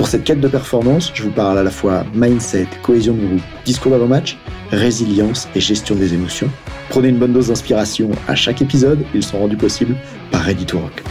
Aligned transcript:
Pour 0.00 0.08
cette 0.08 0.24
quête 0.24 0.40
de 0.40 0.48
performance, 0.48 1.10
je 1.12 1.24
vous 1.24 1.30
parle 1.30 1.58
à 1.58 1.62
la 1.62 1.70
fois 1.70 2.06
mindset, 2.14 2.66
cohésion 2.82 3.12
de 3.12 3.26
groupe, 3.26 3.42
discours 3.66 3.92
d'avant-match, 3.92 4.38
résilience 4.70 5.46
et 5.54 5.60
gestion 5.60 5.94
des 5.94 6.14
émotions. 6.14 6.48
Prenez 6.88 7.08
une 7.08 7.18
bonne 7.18 7.34
dose 7.34 7.48
d'inspiration 7.48 8.08
à 8.26 8.34
chaque 8.34 8.62
épisode, 8.62 9.00
ils 9.12 9.22
sont 9.22 9.38
rendus 9.38 9.58
possibles 9.58 9.94
par 10.30 10.40
Ready 10.40 10.64
to 10.64 10.78
Rock. 10.78 11.02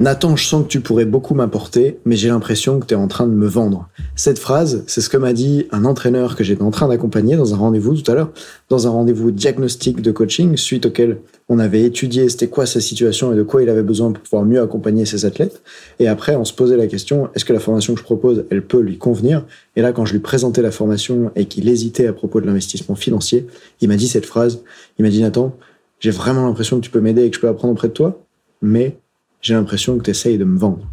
Nathan, 0.00 0.34
je 0.34 0.46
sens 0.46 0.62
que 0.62 0.68
tu 0.68 0.80
pourrais 0.80 1.04
beaucoup 1.04 1.34
m'apporter, 1.34 2.00
mais 2.06 2.16
j'ai 2.16 2.28
l'impression 2.28 2.80
que 2.80 2.86
tu 2.86 2.94
es 2.94 2.96
en 2.96 3.06
train 3.06 3.26
de 3.26 3.34
me 3.34 3.46
vendre. 3.46 3.90
Cette 4.16 4.38
phrase, 4.38 4.82
c'est 4.86 5.02
ce 5.02 5.10
que 5.10 5.18
m'a 5.18 5.34
dit 5.34 5.66
un 5.72 5.84
entraîneur 5.84 6.36
que 6.36 6.42
j'étais 6.42 6.62
en 6.62 6.70
train 6.70 6.88
d'accompagner 6.88 7.36
dans 7.36 7.52
un 7.52 7.58
rendez-vous 7.58 8.00
tout 8.00 8.10
à 8.10 8.14
l'heure, 8.14 8.30
dans 8.70 8.86
un 8.86 8.90
rendez-vous 8.90 9.30
diagnostic 9.30 10.00
de 10.00 10.10
coaching, 10.10 10.56
suite 10.56 10.86
auquel 10.86 11.18
on 11.50 11.58
avait 11.58 11.82
étudié 11.82 12.28
c'était 12.28 12.46
quoi 12.46 12.64
sa 12.64 12.80
situation 12.80 13.32
et 13.32 13.36
de 13.36 13.42
quoi 13.42 13.62
il 13.62 13.68
avait 13.68 13.82
besoin 13.82 14.12
pour 14.12 14.22
pouvoir 14.22 14.44
mieux 14.44 14.62
accompagner 14.62 15.04
ses 15.04 15.24
athlètes. 15.26 15.62
Et 15.98 16.06
après, 16.06 16.36
on 16.36 16.44
se 16.44 16.54
posait 16.54 16.76
la 16.76 16.86
question, 16.86 17.28
est-ce 17.34 17.44
que 17.44 17.52
la 17.52 17.58
formation 17.58 17.92
que 17.94 17.98
je 17.98 18.04
propose, 18.04 18.44
elle 18.50 18.62
peut 18.62 18.78
lui 18.78 18.98
convenir? 18.98 19.44
Et 19.74 19.82
là, 19.82 19.92
quand 19.92 20.06
je 20.06 20.12
lui 20.12 20.20
présentais 20.20 20.62
la 20.62 20.70
formation 20.70 21.32
et 21.34 21.46
qu'il 21.46 21.68
hésitait 21.68 22.06
à 22.06 22.12
propos 22.12 22.40
de 22.40 22.46
l'investissement 22.46 22.94
financier, 22.94 23.48
il 23.80 23.88
m'a 23.88 23.96
dit 23.96 24.06
cette 24.06 24.26
phrase, 24.26 24.62
il 24.98 25.04
m'a 25.04 25.10
dit 25.10 25.20
Nathan, 25.20 25.56
j'ai 25.98 26.12
vraiment 26.12 26.46
l'impression 26.46 26.78
que 26.78 26.84
tu 26.84 26.90
peux 26.90 27.00
m'aider 27.00 27.24
et 27.24 27.30
que 27.30 27.36
je 27.36 27.40
peux 27.40 27.48
apprendre 27.48 27.72
auprès 27.72 27.88
de 27.88 27.94
toi, 27.94 28.22
mais 28.62 28.96
j'ai 29.42 29.54
l'impression 29.54 29.98
que 29.98 30.04
tu 30.04 30.10
essayes 30.10 30.38
de 30.38 30.44
me 30.44 30.56
vendre. 30.56 30.86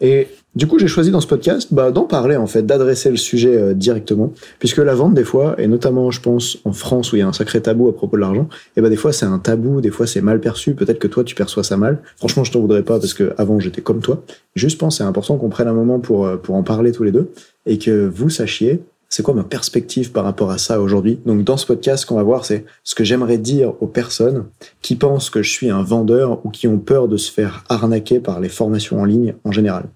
Et 0.00 0.28
du 0.56 0.66
coup, 0.66 0.78
j'ai 0.78 0.88
choisi 0.88 1.10
dans 1.10 1.20
ce 1.20 1.26
podcast 1.26 1.68
bah, 1.70 1.92
d'en 1.92 2.04
parler, 2.04 2.36
en 2.36 2.46
fait, 2.46 2.62
d'adresser 2.66 3.10
le 3.10 3.16
sujet 3.16 3.56
euh, 3.56 3.74
directement, 3.74 4.32
puisque 4.58 4.78
la 4.78 4.94
vente, 4.94 5.14
des 5.14 5.24
fois, 5.24 5.54
et 5.58 5.68
notamment, 5.68 6.10
je 6.10 6.20
pense, 6.20 6.58
en 6.64 6.72
France, 6.72 7.12
où 7.12 7.16
il 7.16 7.20
y 7.20 7.22
a 7.22 7.28
un 7.28 7.32
sacré 7.32 7.60
tabou 7.60 7.88
à 7.88 7.94
propos 7.94 8.16
de 8.16 8.22
l'argent, 8.22 8.48
et 8.76 8.80
bah, 8.80 8.88
des 8.88 8.96
fois, 8.96 9.12
c'est 9.12 9.26
un 9.26 9.38
tabou, 9.38 9.80
des 9.80 9.90
fois, 9.90 10.06
c'est 10.06 10.22
mal 10.22 10.40
perçu, 10.40 10.74
peut-être 10.74 10.98
que 10.98 11.06
toi, 11.06 11.22
tu 11.22 11.34
perçois 11.34 11.62
ça 11.62 11.76
mal. 11.76 12.02
Franchement, 12.16 12.42
je 12.42 12.50
t'en 12.50 12.60
voudrais 12.60 12.82
pas, 12.82 12.98
parce 12.98 13.14
que 13.14 13.32
avant, 13.38 13.60
j'étais 13.60 13.80
comme 13.80 14.00
toi. 14.00 14.24
Juste 14.56 14.80
pense, 14.80 14.98
c'est 14.98 15.04
important 15.04 15.36
qu'on 15.36 15.50
prenne 15.50 15.68
un 15.68 15.72
moment 15.72 16.00
pour, 16.00 16.26
euh, 16.26 16.36
pour 16.36 16.56
en 16.56 16.62
parler 16.62 16.90
tous 16.90 17.04
les 17.04 17.12
deux, 17.12 17.30
et 17.66 17.78
que 17.78 18.08
vous 18.08 18.30
sachiez 18.30 18.80
c'est 19.10 19.24
quoi 19.24 19.34
ma 19.34 19.42
perspective 19.42 20.12
par 20.12 20.24
rapport 20.24 20.52
à 20.52 20.58
ça 20.58 20.80
aujourd'hui? 20.80 21.18
Donc 21.26 21.42
dans 21.42 21.56
ce 21.56 21.66
podcast, 21.66 22.02
ce 22.02 22.06
qu'on 22.06 22.14
va 22.14 22.22
voir, 22.22 22.44
c'est 22.44 22.64
ce 22.84 22.94
que 22.94 23.02
j'aimerais 23.02 23.38
dire 23.38 23.74
aux 23.80 23.88
personnes 23.88 24.46
qui 24.82 24.94
pensent 24.94 25.30
que 25.30 25.42
je 25.42 25.50
suis 25.50 25.68
un 25.68 25.82
vendeur 25.82 26.46
ou 26.46 26.50
qui 26.50 26.68
ont 26.68 26.78
peur 26.78 27.08
de 27.08 27.16
se 27.16 27.30
faire 27.30 27.64
arnaquer 27.68 28.20
par 28.20 28.38
les 28.38 28.48
formations 28.48 29.00
en 29.00 29.04
ligne 29.04 29.34
en 29.44 29.50
général. 29.50 29.86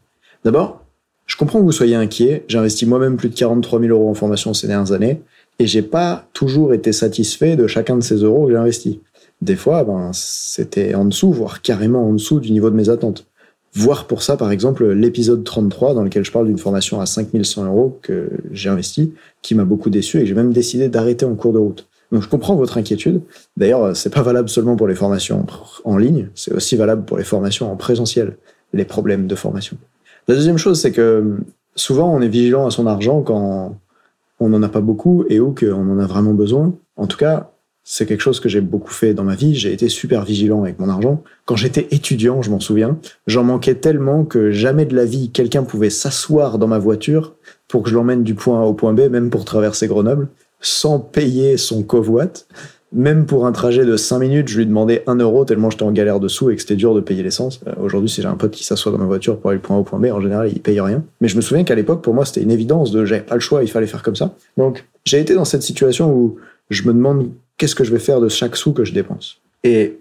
D'abord, 0.44 0.84
je 1.26 1.36
comprends 1.36 1.60
que 1.60 1.64
vous 1.64 1.72
soyez 1.72 1.94
inquiet. 1.94 2.44
J'ai 2.48 2.58
investi 2.58 2.86
moi-même 2.86 3.16
plus 3.16 3.28
de 3.28 3.34
43 3.34 3.80
000 3.80 3.92
euros 3.92 4.10
en 4.10 4.14
formation 4.14 4.52
ces 4.52 4.66
dernières 4.66 4.92
années 4.92 5.22
et 5.60 5.66
j'ai 5.68 5.82
pas 5.82 6.26
toujours 6.32 6.74
été 6.74 6.92
satisfait 6.92 7.54
de 7.54 7.68
chacun 7.68 7.96
de 7.96 8.02
ces 8.02 8.16
euros 8.16 8.46
que 8.46 8.52
j'ai 8.52 8.58
investis. 8.58 8.98
Des 9.40 9.56
fois, 9.56 9.84
ben, 9.84 10.10
c'était 10.12 10.94
en 10.96 11.04
dessous, 11.04 11.32
voire 11.32 11.62
carrément 11.62 12.08
en 12.08 12.12
dessous 12.14 12.40
du 12.40 12.50
niveau 12.50 12.68
de 12.68 12.74
mes 12.74 12.88
attentes. 12.88 13.26
Voir 13.76 14.06
pour 14.06 14.22
ça, 14.22 14.36
par 14.36 14.52
exemple, 14.52 14.88
l'épisode 14.92 15.42
33 15.42 15.94
dans 15.94 16.04
lequel 16.04 16.24
je 16.24 16.30
parle 16.30 16.46
d'une 16.46 16.58
formation 16.58 17.00
à 17.00 17.06
5100 17.06 17.66
euros 17.66 17.98
que 18.02 18.30
j'ai 18.52 18.68
investi, 18.68 19.14
qui 19.42 19.56
m'a 19.56 19.64
beaucoup 19.64 19.90
déçu 19.90 20.18
et 20.18 20.20
que 20.20 20.26
j'ai 20.26 20.34
même 20.34 20.52
décidé 20.52 20.88
d'arrêter 20.88 21.24
en 21.24 21.34
cours 21.34 21.52
de 21.52 21.58
route. 21.58 21.86
Donc 22.12 22.22
je 22.22 22.28
comprends 22.28 22.54
votre 22.54 22.78
inquiétude. 22.78 23.20
D'ailleurs, 23.56 23.96
c'est 23.96 24.14
pas 24.14 24.22
valable 24.22 24.48
seulement 24.48 24.76
pour 24.76 24.86
les 24.86 24.94
formations 24.94 25.44
en 25.84 25.96
ligne, 25.96 26.28
c'est 26.36 26.52
aussi 26.52 26.76
valable 26.76 27.04
pour 27.04 27.18
les 27.18 27.24
formations 27.24 27.72
en 27.72 27.76
présentiel, 27.76 28.36
les 28.72 28.84
problèmes 28.84 29.26
de 29.26 29.34
formation. 29.34 29.76
La 30.28 30.36
deuxième 30.36 30.58
chose, 30.58 30.80
c'est 30.80 30.92
que 30.92 31.36
souvent 31.74 32.14
on 32.14 32.20
est 32.20 32.28
vigilant 32.28 32.66
à 32.66 32.70
son 32.70 32.86
argent 32.86 33.22
quand 33.22 33.76
on 34.38 34.48
n'en 34.48 34.62
a 34.62 34.68
pas 34.68 34.80
beaucoup 34.80 35.24
et 35.28 35.40
ou 35.40 35.52
qu'on 35.52 35.90
en 35.90 35.98
a 35.98 36.06
vraiment 36.06 36.32
besoin. 36.32 36.74
En 36.96 37.08
tout 37.08 37.16
cas, 37.16 37.50
c'est 37.84 38.06
quelque 38.06 38.22
chose 38.22 38.40
que 38.40 38.48
j'ai 38.48 38.62
beaucoup 38.62 38.90
fait 38.90 39.12
dans 39.12 39.24
ma 39.24 39.34
vie. 39.34 39.54
J'ai 39.54 39.72
été 39.72 39.90
super 39.90 40.24
vigilant 40.24 40.62
avec 40.62 40.78
mon 40.78 40.88
argent. 40.88 41.22
Quand 41.44 41.56
j'étais 41.56 41.86
étudiant, 41.90 42.40
je 42.40 42.50
m'en 42.50 42.60
souviens, 42.60 42.98
j'en 43.26 43.44
manquais 43.44 43.74
tellement 43.74 44.24
que 44.24 44.50
jamais 44.50 44.86
de 44.86 44.96
la 44.96 45.04
vie 45.04 45.30
quelqu'un 45.30 45.64
pouvait 45.64 45.90
s'asseoir 45.90 46.58
dans 46.58 46.66
ma 46.66 46.78
voiture 46.78 47.34
pour 47.68 47.82
que 47.82 47.90
je 47.90 47.94
l'emmène 47.94 48.22
du 48.22 48.34
point 48.34 48.62
A 48.62 48.64
au 48.64 48.72
point 48.72 48.94
B, 48.94 49.10
même 49.10 49.28
pour 49.28 49.44
traverser 49.44 49.86
Grenoble, 49.86 50.28
sans 50.60 50.98
payer 50.98 51.58
son 51.58 51.82
covoit. 51.82 52.46
Même 52.94 53.26
pour 53.26 53.44
un 53.44 53.50
trajet 53.50 53.84
de 53.84 53.96
5 53.96 54.20
minutes, 54.20 54.46
je 54.46 54.56
lui 54.56 54.66
demandais 54.66 55.02
1 55.08 55.16
euro 55.16 55.44
tellement 55.44 55.68
j'étais 55.68 55.82
en 55.82 55.90
galère 55.90 56.20
dessous 56.20 56.50
et 56.50 56.54
que 56.54 56.60
c'était 56.60 56.76
dur 56.76 56.94
de 56.94 57.00
payer 57.00 57.24
l'essence. 57.24 57.60
Euh, 57.66 57.72
aujourd'hui, 57.82 58.08
si 58.08 58.22
j'ai 58.22 58.28
un 58.28 58.36
pote 58.36 58.52
qui 58.52 58.62
s'assoit 58.62 58.92
dans 58.92 58.98
ma 58.98 59.04
voiture 59.04 59.40
pour 59.40 59.50
aller 59.50 59.58
du 59.58 59.62
point 59.62 59.76
A 59.76 59.80
au 59.80 59.82
point 59.82 59.98
B, 59.98 60.06
en 60.12 60.20
général, 60.20 60.48
il 60.48 60.60
paye 60.60 60.80
rien. 60.80 61.02
Mais 61.20 61.26
je 61.26 61.36
me 61.36 61.40
souviens 61.40 61.64
qu'à 61.64 61.74
l'époque, 61.74 62.02
pour 62.02 62.14
moi, 62.14 62.24
c'était 62.24 62.42
une 62.42 62.52
évidence 62.52 62.92
de 62.92 63.04
j'avais 63.04 63.22
pas 63.22 63.34
le 63.34 63.40
choix, 63.40 63.64
il 63.64 63.68
fallait 63.68 63.88
faire 63.88 64.04
comme 64.04 64.14
ça. 64.14 64.36
Donc, 64.56 64.86
j'ai 65.04 65.18
été 65.18 65.34
dans 65.34 65.44
cette 65.44 65.64
situation 65.64 66.14
où 66.14 66.36
je 66.74 66.86
me 66.86 66.92
demande 66.92 67.30
qu'est-ce 67.56 67.74
que 67.74 67.84
je 67.84 67.92
vais 67.92 67.98
faire 67.98 68.20
de 68.20 68.28
chaque 68.28 68.56
sou 68.56 68.72
que 68.72 68.84
je 68.84 68.92
dépense. 68.92 69.40
Et 69.62 69.98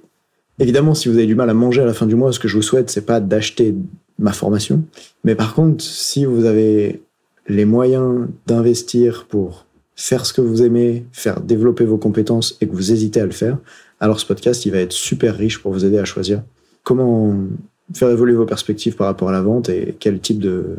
évidemment, 0.60 0.94
si 0.94 1.10
vous 1.10 1.16
avez 1.16 1.26
du 1.26 1.36
mal 1.36 1.50
à 1.50 1.54
manger 1.54 1.82
à 1.82 1.86
la 1.86 1.94
fin 1.94 2.06
du 2.06 2.16
mois, 2.16 2.32
ce 2.32 2.40
que 2.40 2.48
je 2.48 2.56
vous 2.56 2.62
souhaite, 2.62 2.90
c'est 2.90 3.06
pas 3.06 3.20
d'acheter 3.20 3.76
ma 4.20 4.34
formation. 4.34 4.84
Mais 5.24 5.36
par 5.36 5.54
contre, 5.54 5.84
si 5.84 6.26
vous 6.26 6.46
avez 6.46 7.02
les 7.48 7.66
moyens 7.66 8.28
d'investir 8.48 9.26
pour 9.28 9.66
faire 9.96 10.26
ce 10.26 10.34
que 10.34 10.42
vous 10.42 10.64
aimez, 10.64 11.06
faire 11.12 11.42
développer 11.42 11.86
vos 11.86 11.98
compétences 11.98 12.58
et 12.62 12.68
que 12.68 12.72
vous 12.74 12.92
hésitez 12.92 13.22
à 13.22 13.26
le 13.26 13.32
faire, 13.32 13.58
alors 14.00 14.20
ce 14.20 14.26
podcast, 14.26 14.66
il 14.66 14.72
va 14.72 14.80
être 14.80 14.92
super 14.92 15.36
riche 15.38 15.62
pour 15.62 15.72
vous 15.72 15.86
aider 15.86 15.98
à 15.98 16.06
choisir 16.06 16.42
comment 16.84 17.36
faire 17.94 18.10
évoluer 18.10 18.34
vos 18.34 18.46
perspectives 18.46 18.96
par 18.96 19.08
rapport 19.08 19.30
à 19.30 19.32
la 19.32 19.42
vente 19.42 19.70
et 19.70 19.96
quel 20.00 20.20
type 20.20 20.40
de, 20.40 20.78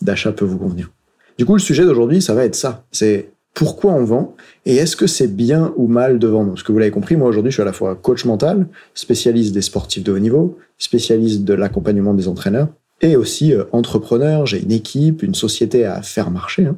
d'achat 0.00 0.32
peut 0.32 0.44
vous 0.44 0.58
convenir. 0.58 0.90
Du 1.38 1.46
coup, 1.46 1.54
le 1.54 1.60
sujet 1.60 1.84
d'aujourd'hui, 1.84 2.20
ça 2.20 2.34
va 2.34 2.44
être 2.44 2.54
ça. 2.54 2.84
C'est 2.92 3.31
pourquoi 3.54 3.92
on 3.92 4.04
vend 4.04 4.34
et 4.64 4.76
est-ce 4.76 4.96
que 4.96 5.06
c'est 5.06 5.28
bien 5.28 5.72
ou 5.76 5.86
mal 5.86 6.18
de 6.18 6.26
vendre? 6.26 6.50
Parce 6.50 6.62
que 6.62 6.72
vous 6.72 6.78
l'avez 6.78 6.90
compris, 6.90 7.16
moi 7.16 7.28
aujourd'hui 7.28 7.50
je 7.50 7.56
suis 7.56 7.62
à 7.62 7.66
la 7.66 7.72
fois 7.72 7.94
coach 7.94 8.24
mental, 8.24 8.66
spécialiste 8.94 9.52
des 9.52 9.62
sportifs 9.62 10.04
de 10.04 10.12
haut 10.12 10.18
niveau, 10.18 10.58
spécialiste 10.78 11.44
de 11.44 11.54
l'accompagnement 11.54 12.14
des 12.14 12.28
entraîneurs 12.28 12.68
et 13.00 13.16
aussi 13.16 13.52
euh, 13.52 13.64
entrepreneur. 13.72 14.46
J'ai 14.46 14.62
une 14.62 14.72
équipe, 14.72 15.22
une 15.22 15.34
société 15.34 15.84
à 15.84 16.02
faire 16.02 16.30
marcher. 16.30 16.66
Hein. 16.66 16.76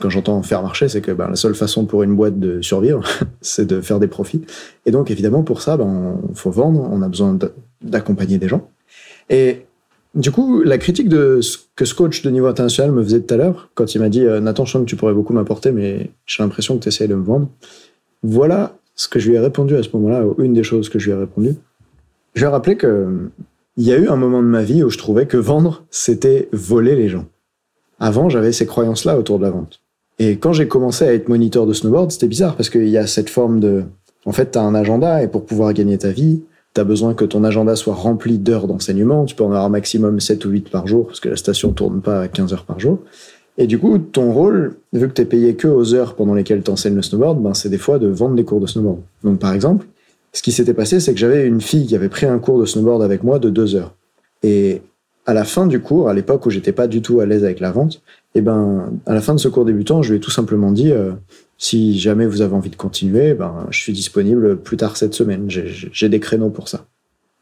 Quand 0.00 0.10
j'entends 0.10 0.42
faire 0.42 0.62
marcher, 0.62 0.88
c'est 0.88 1.00
que 1.00 1.12
ben, 1.12 1.28
la 1.28 1.36
seule 1.36 1.54
façon 1.54 1.84
pour 1.84 2.02
une 2.02 2.14
boîte 2.14 2.38
de 2.38 2.62
survivre, 2.62 3.02
c'est 3.40 3.66
de 3.66 3.80
faire 3.80 4.00
des 4.00 4.08
profits. 4.08 4.42
Et 4.86 4.90
donc 4.90 5.10
évidemment 5.10 5.42
pour 5.42 5.62
ça, 5.62 5.76
ben, 5.76 6.20
faut 6.34 6.50
vendre, 6.50 6.88
on 6.90 7.02
a 7.02 7.08
besoin 7.08 7.38
d'accompagner 7.82 8.38
des 8.38 8.48
gens. 8.48 8.68
Et 9.30 9.66
du 10.14 10.30
coup, 10.30 10.62
la 10.62 10.78
critique 10.78 11.08
de 11.08 11.40
ce 11.40 11.58
que 11.76 11.84
ce 11.84 11.94
coach 11.94 12.22
de 12.22 12.30
niveau 12.30 12.46
international 12.46 12.92
me 12.92 13.02
faisait 13.02 13.20
tout 13.20 13.34
à 13.34 13.36
l'heure, 13.36 13.70
quand 13.74 13.94
il 13.94 14.00
m'a 14.00 14.08
dit 14.08 14.24
euh, 14.24 14.40
Nathan, 14.40 14.64
je 14.64 14.72
sens 14.72 14.82
que 14.82 14.88
tu 14.88 14.96
pourrais 14.96 15.14
beaucoup 15.14 15.32
m'apporter, 15.32 15.70
mais 15.70 16.10
j'ai 16.26 16.42
l'impression 16.42 16.76
que 16.76 16.82
tu 16.82 16.88
essayes 16.88 17.08
de 17.08 17.14
me 17.14 17.24
vendre. 17.24 17.48
Voilà 18.22 18.76
ce 18.94 19.08
que 19.08 19.18
je 19.18 19.28
lui 19.28 19.36
ai 19.36 19.38
répondu 19.38 19.76
à 19.76 19.82
ce 19.82 19.90
moment-là, 19.94 20.24
une 20.38 20.54
des 20.54 20.64
choses 20.64 20.88
que 20.88 20.98
je 20.98 21.06
lui 21.06 21.16
ai 21.16 21.20
répondu. 21.20 21.54
Je 22.34 22.40
lui 22.40 22.46
ai 22.46 22.50
rappelé 22.50 22.76
que 22.76 23.30
il 23.76 23.84
y 23.84 23.92
a 23.92 23.96
eu 23.96 24.08
un 24.08 24.16
moment 24.16 24.42
de 24.42 24.48
ma 24.48 24.64
vie 24.64 24.82
où 24.82 24.90
je 24.90 24.98
trouvais 24.98 25.26
que 25.26 25.36
vendre, 25.36 25.84
c'était 25.90 26.48
voler 26.52 26.96
les 26.96 27.08
gens. 27.08 27.26
Avant, 28.00 28.28
j'avais 28.28 28.52
ces 28.52 28.66
croyances-là 28.66 29.16
autour 29.16 29.38
de 29.38 29.44
la 29.44 29.50
vente. 29.50 29.80
Et 30.18 30.36
quand 30.36 30.52
j'ai 30.52 30.66
commencé 30.66 31.04
à 31.04 31.14
être 31.14 31.28
moniteur 31.28 31.64
de 31.64 31.72
snowboard, 31.72 32.10
c'était 32.10 32.26
bizarre 32.26 32.56
parce 32.56 32.70
qu'il 32.70 32.88
y 32.88 32.98
a 32.98 33.06
cette 33.06 33.30
forme 33.30 33.60
de, 33.60 33.84
en 34.24 34.32
fait, 34.32 34.50
tu 34.50 34.58
as 34.58 34.62
un 34.62 34.74
agenda 34.74 35.22
et 35.22 35.28
pour 35.28 35.46
pouvoir 35.46 35.72
gagner 35.72 35.96
ta 35.96 36.10
vie, 36.10 36.42
tu 36.74 36.80
as 36.80 36.84
besoin 36.84 37.14
que 37.14 37.24
ton 37.24 37.44
agenda 37.44 37.76
soit 37.76 37.94
rempli 37.94 38.38
d'heures 38.38 38.66
d'enseignement. 38.66 39.24
Tu 39.24 39.34
peux 39.34 39.44
en 39.44 39.48
avoir 39.48 39.64
un 39.64 39.68
maximum 39.68 40.20
7 40.20 40.44
ou 40.44 40.50
8 40.50 40.70
par 40.70 40.86
jour, 40.86 41.06
parce 41.06 41.20
que 41.20 41.28
la 41.28 41.36
station 41.36 41.72
tourne 41.72 42.00
pas 42.00 42.22
à 42.22 42.28
15 42.28 42.52
heures 42.52 42.64
par 42.64 42.78
jour. 42.78 43.00
Et 43.56 43.66
du 43.66 43.78
coup, 43.78 43.98
ton 43.98 44.32
rôle, 44.32 44.76
vu 44.92 45.08
que 45.08 45.14
tu 45.14 45.22
es 45.22 45.24
payé 45.24 45.54
que 45.54 45.66
aux 45.66 45.92
heures 45.92 46.14
pendant 46.14 46.34
lesquelles 46.34 46.62
tu 46.62 46.70
enseignes 46.70 46.94
le 46.94 47.02
snowboard, 47.02 47.42
ben, 47.42 47.54
c'est 47.54 47.68
des 47.68 47.78
fois 47.78 47.98
de 47.98 48.06
vendre 48.06 48.36
des 48.36 48.44
cours 48.44 48.60
de 48.60 48.66
snowboard. 48.66 49.00
Donc, 49.24 49.40
par 49.40 49.52
exemple, 49.52 49.86
ce 50.32 50.42
qui 50.42 50.52
s'était 50.52 50.74
passé, 50.74 51.00
c'est 51.00 51.12
que 51.12 51.18
j'avais 51.18 51.44
une 51.44 51.60
fille 51.60 51.86
qui 51.86 51.96
avait 51.96 52.08
pris 52.08 52.26
un 52.26 52.38
cours 52.38 52.60
de 52.60 52.66
snowboard 52.66 53.02
avec 53.02 53.24
moi 53.24 53.40
de 53.40 53.50
2 53.50 53.74
heures. 53.74 53.94
Et 54.44 54.82
à 55.26 55.34
la 55.34 55.44
fin 55.44 55.66
du 55.66 55.80
cours, 55.80 56.08
à 56.08 56.14
l'époque 56.14 56.46
où 56.46 56.50
j'étais 56.50 56.72
pas 56.72 56.86
du 56.86 57.02
tout 57.02 57.18
à 57.18 57.26
l'aise 57.26 57.44
avec 57.44 57.58
la 57.58 57.72
vente, 57.72 58.00
et 58.36 58.40
ben, 58.40 58.92
à 59.06 59.14
la 59.14 59.20
fin 59.20 59.34
de 59.34 59.40
ce 59.40 59.48
cours 59.48 59.64
débutant, 59.64 60.02
je 60.02 60.10
lui 60.10 60.18
ai 60.18 60.20
tout 60.20 60.30
simplement 60.30 60.70
dit, 60.70 60.92
euh, 60.92 61.12
si 61.58 61.98
jamais 61.98 62.26
vous 62.26 62.40
avez 62.40 62.54
envie 62.54 62.70
de 62.70 62.76
continuer, 62.76 63.34
ben, 63.34 63.66
je 63.70 63.78
suis 63.78 63.92
disponible 63.92 64.58
plus 64.58 64.76
tard 64.76 64.96
cette 64.96 65.14
semaine. 65.14 65.46
J'ai 65.48 66.08
des 66.08 66.20
créneaux 66.20 66.50
pour 66.50 66.68
ça. 66.68 66.86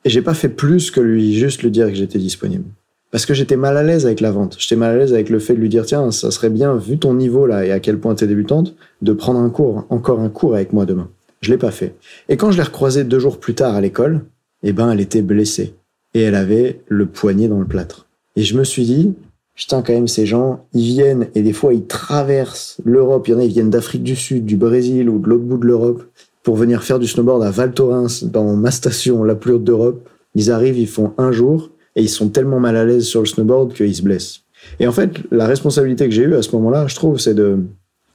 Et 0.05 0.09
j'ai 0.09 0.23
pas 0.23 0.35
fait 0.35 0.49
plus 0.49 0.91
que 0.91 1.01
lui 1.01 1.35
juste 1.35 1.63
lui 1.63 1.71
dire 1.71 1.89
que 1.89 1.95
j'étais 1.95 2.19
disponible. 2.19 2.65
Parce 3.11 3.27
que 3.27 3.35
j'étais 3.35 3.57
mal 3.57 3.77
à 3.77 3.83
l'aise 3.83 4.07
avec 4.07 4.21
la 4.21 4.31
vente. 4.31 4.57
J'étais 4.59 4.77
mal 4.77 4.95
à 4.95 4.97
l'aise 4.97 5.13
avec 5.13 5.31
le 5.31 5.39
fait 5.39 5.55
de 5.55 5.61
lui 5.61 5.69
dire, 5.69 5.85
tiens, 5.85 6.11
ça 6.11 6.31
serait 6.31 6.51
bien, 6.51 6.77
vu 6.77 6.99
ton 6.99 7.15
niveau 7.15 7.47
là 7.47 7.65
et 7.65 7.73
à 7.73 7.79
quel 7.79 7.99
point 7.99 8.15
t'es 8.15 8.27
débutante, 8.27 8.75
de 9.03 9.13
prendre 9.13 9.39
un 9.39 9.51
cours, 9.51 9.87
encore 9.91 10.21
un 10.21 10.29
cours 10.29 10.55
avec 10.55 10.73
moi 10.73 10.87
demain. 10.87 11.11
Je 11.43 11.51
l'ai 11.51 11.59
pas 11.59 11.71
fait. 11.71 11.95
Et 12.29 12.37
quand 12.37 12.51
je 12.51 12.57
l'ai 12.57 12.63
recroisée 12.63 13.05
deux 13.05 13.19
jours 13.19 13.39
plus 13.39 13.55
tard 13.55 13.75
à 13.75 13.81
l'école, 13.81 14.25
eh 14.63 14.73
ben, 14.73 14.91
elle 14.91 15.01
était 15.01 15.23
blessée. 15.23 15.75
et 16.15 16.23
elle 16.23 16.35
avait 16.35 16.81
le 16.89 17.05
poignet 17.07 17.49
dans 17.49 17.61
le 17.61 17.67
plâtre. 17.67 18.07
Et 18.37 18.43
je 18.43 18.57
me 18.57 18.65
suis 18.65 18.85
dit, 18.85 19.15
putain, 19.57 19.83
quand 19.83 19.93
même, 19.93 20.07
ces 20.07 20.27
gens, 20.27 20.67
ils 20.75 20.85
viennent 20.85 21.29
et 21.35 21.43
des 21.43 21.53
fois, 21.53 21.75
ils 21.75 21.87
traversent 21.87 22.77
l'Europe. 22.85 23.27
Il 23.27 23.33
y 23.33 23.35
en 23.35 23.39
a, 23.39 23.45
ils 23.45 23.51
viennent 23.51 23.71
d'Afrique 23.71 24.03
du 24.03 24.15
Sud, 24.15 24.45
du 24.45 24.57
Brésil 24.57 25.09
ou 25.09 25.19
de 25.19 25.29
l'autre 25.29 25.45
bout 25.45 25.59
de 25.59 25.67
l'Europe 25.67 26.05
pour 26.43 26.57
venir 26.57 26.85
faire 26.85 26.99
du 26.99 27.09
snowboard 27.09 27.43
à 27.43 27.51
Val 27.51 27.73
Thorens, 27.73 28.23
dans 28.25 28.55
ma 28.55 28.71
station 28.71 29.25
la 29.25 29.35
plus 29.35 29.55
haute 29.55 29.65
d'Europe. 29.65 30.09
Ils 30.35 30.51
arrivent, 30.51 30.79
ils 30.79 30.87
font 30.87 31.13
un 31.19 31.33
jour 31.33 31.71
et 31.97 32.03
ils 32.03 32.09
sont 32.09 32.29
tellement 32.29 32.61
mal 32.61 32.77
à 32.77 32.85
l'aise 32.85 33.05
sur 33.05 33.21
le 33.21 33.27
snowboard 33.27 33.73
qu'ils 33.73 33.97
se 33.97 34.03
blessent. 34.03 34.43
Et 34.79 34.87
en 34.87 34.93
fait, 34.93 35.11
la 35.31 35.47
responsabilité 35.47 36.05
que 36.07 36.15
j'ai 36.15 36.23
eue 36.23 36.35
à 36.35 36.43
ce 36.43 36.55
moment-là, 36.57 36.87
je 36.87 36.95
trouve, 36.95 37.19
c'est 37.19 37.35
de, 37.35 37.59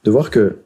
de 0.04 0.10
voir 0.10 0.30
que 0.30 0.56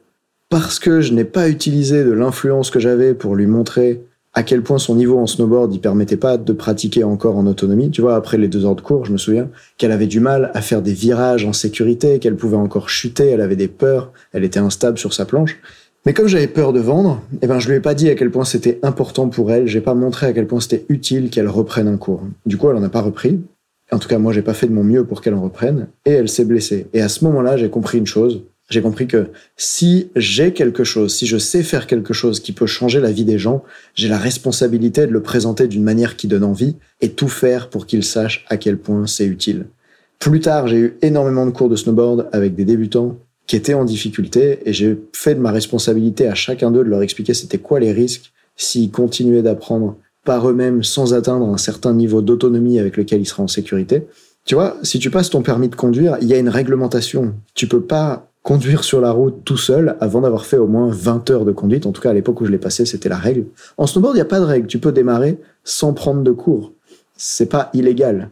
parce 0.49 0.79
que 0.79 1.01
je 1.01 1.13
n'ai 1.13 1.25
pas 1.25 1.49
utilisé 1.49 2.05
de 2.05 2.11
l'influence 2.11 2.69
que 2.69 2.79
j'avais 2.79 3.13
pour 3.13 3.35
lui 3.35 3.47
montrer 3.47 4.01
à 4.37 4.43
quel 4.43 4.61
point 4.61 4.77
son 4.77 4.93
niveau 4.93 5.17
en 5.17 5.25
snowboard 5.25 5.73
il 5.73 5.79
permettait 5.79 6.15
pas 6.15 6.37
de 6.37 6.53
pratiquer 6.53 7.03
encore 7.03 7.37
en 7.37 7.47
autonomie. 7.47 7.89
Tu 7.89 8.01
vois, 8.01 8.15
après 8.15 8.37
les 8.37 8.47
deux 8.47 8.65
heures 8.65 8.75
de 8.75 8.81
cours, 8.81 9.03
je 9.03 9.11
me 9.11 9.17
souviens 9.17 9.49
qu'elle 9.79 9.91
avait 9.91 10.05
du 10.05 10.19
mal 10.19 10.51
à 10.53 10.61
faire 10.61 10.83
des 10.83 10.93
virages 10.93 11.43
en 11.43 11.53
sécurité, 11.53 12.19
qu'elle 12.19 12.35
pouvait 12.35 12.55
encore 12.55 12.87
chuter, 12.87 13.29
elle 13.29 13.41
avait 13.41 13.55
des 13.55 13.67
peurs, 13.67 14.11
elle 14.33 14.43
était 14.43 14.59
instable 14.59 14.99
sur 14.99 15.11
sa 15.11 15.25
planche. 15.25 15.57
Mais 16.05 16.13
comme 16.13 16.27
j'avais 16.27 16.45
peur 16.45 16.71
de 16.71 16.79
vendre, 16.79 17.19
eh 17.41 17.47
ben 17.47 17.57
je 17.57 17.67
lui 17.67 17.77
ai 17.77 17.79
pas 17.79 17.95
dit 17.95 18.11
à 18.11 18.13
quel 18.13 18.29
point 18.29 18.45
c'était 18.45 18.77
important 18.83 19.27
pour 19.27 19.51
elle, 19.51 19.65
j'ai 19.65 19.81
pas 19.81 19.95
montré 19.95 20.27
à 20.27 20.33
quel 20.33 20.45
point 20.45 20.59
c'était 20.59 20.85
utile 20.87 21.31
qu'elle 21.31 21.49
reprenne 21.49 21.87
un 21.87 21.97
cours. 21.97 22.21
Du 22.45 22.57
coup, 22.57 22.69
elle 22.69 22.75
en 22.75 22.83
a 22.83 22.89
pas 22.89 23.01
repris. 23.01 23.41
En 23.91 23.97
tout 23.97 24.07
cas, 24.07 24.19
moi, 24.19 24.33
j'ai 24.33 24.43
pas 24.43 24.53
fait 24.53 24.67
de 24.67 24.73
mon 24.73 24.83
mieux 24.83 25.03
pour 25.03 25.21
qu'elle 25.21 25.33
en 25.33 25.41
reprenne, 25.41 25.87
et 26.05 26.11
elle 26.11 26.29
s'est 26.29 26.45
blessée. 26.45 26.85
Et 26.93 27.01
à 27.01 27.09
ce 27.09 27.25
moment-là, 27.25 27.57
j'ai 27.57 27.71
compris 27.71 27.97
une 27.97 28.05
chose, 28.05 28.43
j'ai 28.69 28.81
compris 28.81 29.07
que 29.07 29.27
si 29.55 30.09
j'ai 30.15 30.51
quelque 30.51 30.83
chose, 30.83 31.15
si 31.15 31.25
je 31.25 31.37
sais 31.37 31.63
faire 31.63 31.87
quelque 31.87 32.13
chose 32.13 32.41
qui 32.41 32.51
peut 32.51 32.65
changer 32.65 32.99
la 32.99 33.11
vie 33.11 33.23
des 33.23 33.39
gens, 33.39 33.63
j'ai 33.95 34.09
la 34.09 34.17
responsabilité 34.17 35.07
de 35.07 35.11
le 35.11 35.21
présenter 35.21 35.67
d'une 35.67 35.83
manière 35.83 36.17
qui 36.17 36.27
donne 36.27 36.43
envie 36.43 36.75
et 36.99 37.11
tout 37.11 37.29
faire 37.29 37.69
pour 37.69 37.85
qu'ils 37.85 38.03
sachent 38.03 38.45
à 38.49 38.57
quel 38.57 38.77
point 38.77 39.07
c'est 39.07 39.25
utile. 39.25 39.67
Plus 40.19 40.41
tard, 40.41 40.67
j'ai 40.67 40.77
eu 40.77 40.97
énormément 41.01 41.45
de 41.45 41.51
cours 41.51 41.69
de 41.69 41.75
snowboard 41.75 42.27
avec 42.33 42.55
des 42.55 42.65
débutants 42.65 43.17
qui 43.45 43.55
étaient 43.55 43.73
en 43.73 43.85
difficulté 43.85 44.59
et 44.65 44.73
j'ai 44.73 44.97
fait 45.13 45.35
de 45.35 45.39
ma 45.39 45.51
responsabilité 45.51 46.27
à 46.27 46.35
chacun 46.35 46.69
d'eux 46.69 46.83
de 46.83 46.89
leur 46.89 47.01
expliquer 47.01 47.33
c'était 47.33 47.59
quoi 47.59 47.79
les 47.79 47.93
risques 47.93 48.33
s'ils 48.57 48.91
continuaient 48.91 49.43
d'apprendre 49.43 49.95
par 50.25 50.49
eux-mêmes 50.49 50.83
sans 50.83 51.13
atteindre 51.13 51.47
un 51.47 51.57
certain 51.57 51.93
niveau 51.93 52.21
d'autonomie 52.21 52.79
avec 52.79 52.97
lequel 52.97 53.21
ils 53.21 53.25
seraient 53.25 53.43
en 53.43 53.47
sécurité. 53.47 54.07
Tu 54.43 54.55
vois, 54.55 54.77
si 54.83 54.99
tu 54.99 55.09
passes 55.09 55.29
ton 55.29 55.41
permis 55.41 55.69
de 55.69 55.75
conduire, 55.75 56.17
il 56.21 56.27
y 56.27 56.33
a 56.33 56.37
une 56.37 56.49
réglementation. 56.49 57.33
Tu 57.53 57.67
peux 57.67 57.81
pas 57.81 58.26
conduire 58.47 58.85
sur 58.85 59.01
la 59.01 59.11
route 59.11 59.43
tout 59.43 59.57
seul 59.57 59.97
avant 59.99 60.21
d'avoir 60.21 60.45
fait 60.45 60.55
au 60.55 60.67
moins 60.67 60.87
20 60.89 61.31
heures 61.31 61.43
de 61.43 61.51
conduite. 61.51 61.85
En 61.85 61.91
tout 61.91 62.01
cas, 62.01 62.11
à 62.11 62.13
l'époque 62.13 62.39
où 62.39 62.45
je 62.45 62.51
l'ai 62.51 62.57
passé, 62.57 62.85
c'était 62.85 63.09
la 63.09 63.17
règle. 63.17 63.47
En 63.75 63.87
snowboard, 63.87 64.15
il 64.15 64.19
n'y 64.19 64.21
a 64.21 64.25
pas 64.25 64.39
de 64.39 64.45
règle. 64.45 64.67
Tu 64.67 64.79
peux 64.79 64.93
démarrer 64.93 65.37
sans 65.65 65.91
prendre 65.91 66.21
de 66.23 66.31
cours. 66.31 66.71
C'est 67.17 67.47
pas 67.49 67.69
illégal, 67.73 68.29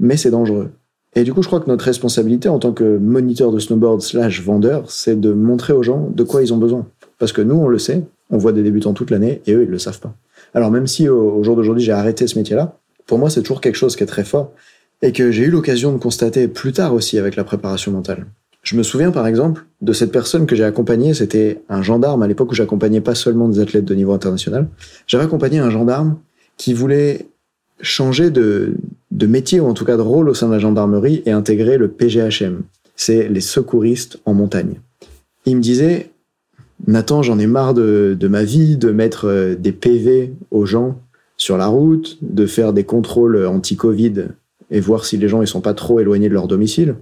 mais 0.00 0.16
c'est 0.16 0.32
dangereux. 0.32 0.72
Et 1.14 1.22
du 1.22 1.32
coup, 1.32 1.42
je 1.42 1.46
crois 1.46 1.60
que 1.60 1.70
notre 1.70 1.84
responsabilité 1.84 2.48
en 2.48 2.58
tant 2.58 2.72
que 2.72 2.98
moniteur 2.98 3.52
de 3.52 3.60
snowboard 3.60 4.02
slash 4.02 4.42
vendeur, 4.42 4.90
c'est 4.90 5.20
de 5.20 5.32
montrer 5.32 5.72
aux 5.72 5.84
gens 5.84 6.10
de 6.12 6.24
quoi 6.24 6.42
ils 6.42 6.52
ont 6.52 6.58
besoin. 6.58 6.84
Parce 7.20 7.30
que 7.30 7.40
nous, 7.40 7.54
on 7.54 7.68
le 7.68 7.78
sait, 7.78 8.02
on 8.30 8.38
voit 8.38 8.50
des 8.50 8.64
débutants 8.64 8.94
toute 8.94 9.12
l'année 9.12 9.42
et 9.46 9.52
eux, 9.52 9.62
ils 9.62 9.70
le 9.70 9.78
savent 9.78 10.00
pas. 10.00 10.12
Alors 10.54 10.72
même 10.72 10.88
si 10.88 11.08
au, 11.08 11.36
au 11.36 11.44
jour 11.44 11.54
d'aujourd'hui, 11.54 11.84
j'ai 11.84 11.92
arrêté 11.92 12.26
ce 12.26 12.36
métier-là, 12.36 12.78
pour 13.06 13.20
moi, 13.20 13.30
c'est 13.30 13.42
toujours 13.42 13.60
quelque 13.60 13.76
chose 13.76 13.94
qui 13.94 14.02
est 14.02 14.06
très 14.06 14.24
fort 14.24 14.50
et 15.02 15.12
que 15.12 15.30
j'ai 15.30 15.44
eu 15.44 15.50
l'occasion 15.50 15.92
de 15.92 15.98
constater 15.98 16.48
plus 16.48 16.72
tard 16.72 16.94
aussi 16.94 17.16
avec 17.16 17.36
la 17.36 17.44
préparation 17.44 17.92
mentale. 17.92 18.26
Je 18.62 18.76
me 18.76 18.84
souviens 18.84 19.10
par 19.10 19.26
exemple 19.26 19.66
de 19.80 19.92
cette 19.92 20.12
personne 20.12 20.46
que 20.46 20.54
j'ai 20.54 20.64
accompagnée, 20.64 21.14
c'était 21.14 21.62
un 21.68 21.82
gendarme 21.82 22.22
à 22.22 22.28
l'époque 22.28 22.52
où 22.52 22.54
j'accompagnais 22.54 23.00
pas 23.00 23.16
seulement 23.16 23.48
des 23.48 23.58
athlètes 23.58 23.84
de 23.84 23.94
niveau 23.94 24.12
international. 24.12 24.68
J'avais 25.08 25.24
accompagné 25.24 25.58
un 25.58 25.70
gendarme 25.70 26.18
qui 26.56 26.72
voulait 26.72 27.26
changer 27.80 28.30
de, 28.30 28.76
métier 29.10 29.58
ou 29.58 29.66
en 29.66 29.74
tout 29.74 29.84
cas 29.84 29.96
de 29.96 30.02
rôle 30.02 30.28
au 30.28 30.34
sein 30.34 30.46
de 30.46 30.52
la 30.52 30.60
gendarmerie 30.60 31.22
et 31.26 31.32
intégrer 31.32 31.76
le 31.76 31.88
PGHM. 31.88 32.62
C'est 32.94 33.28
les 33.28 33.40
secouristes 33.40 34.20
en 34.26 34.34
montagne. 34.34 34.80
Il 35.44 35.56
me 35.56 35.62
disait, 35.62 36.10
Nathan, 36.86 37.22
j'en 37.22 37.40
ai 37.40 37.48
marre 37.48 37.74
de, 37.74 38.16
de 38.18 38.28
ma 38.28 38.44
vie, 38.44 38.76
de 38.76 38.92
mettre 38.92 39.26
euh, 39.26 39.54
des 39.56 39.72
PV 39.72 40.34
aux 40.52 40.66
gens 40.66 41.00
sur 41.36 41.56
la 41.56 41.66
route, 41.66 42.18
de 42.22 42.46
faire 42.46 42.72
des 42.72 42.84
contrôles 42.84 43.44
anti-Covid 43.44 44.28
et 44.70 44.80
voir 44.80 45.04
si 45.04 45.16
les 45.16 45.26
gens 45.26 45.42
ils 45.42 45.48
sont 45.48 45.60
pas 45.60 45.74
trop 45.74 45.98
éloignés 45.98 46.28
de 46.28 46.34
leur 46.34 46.46
domicile 46.46 46.94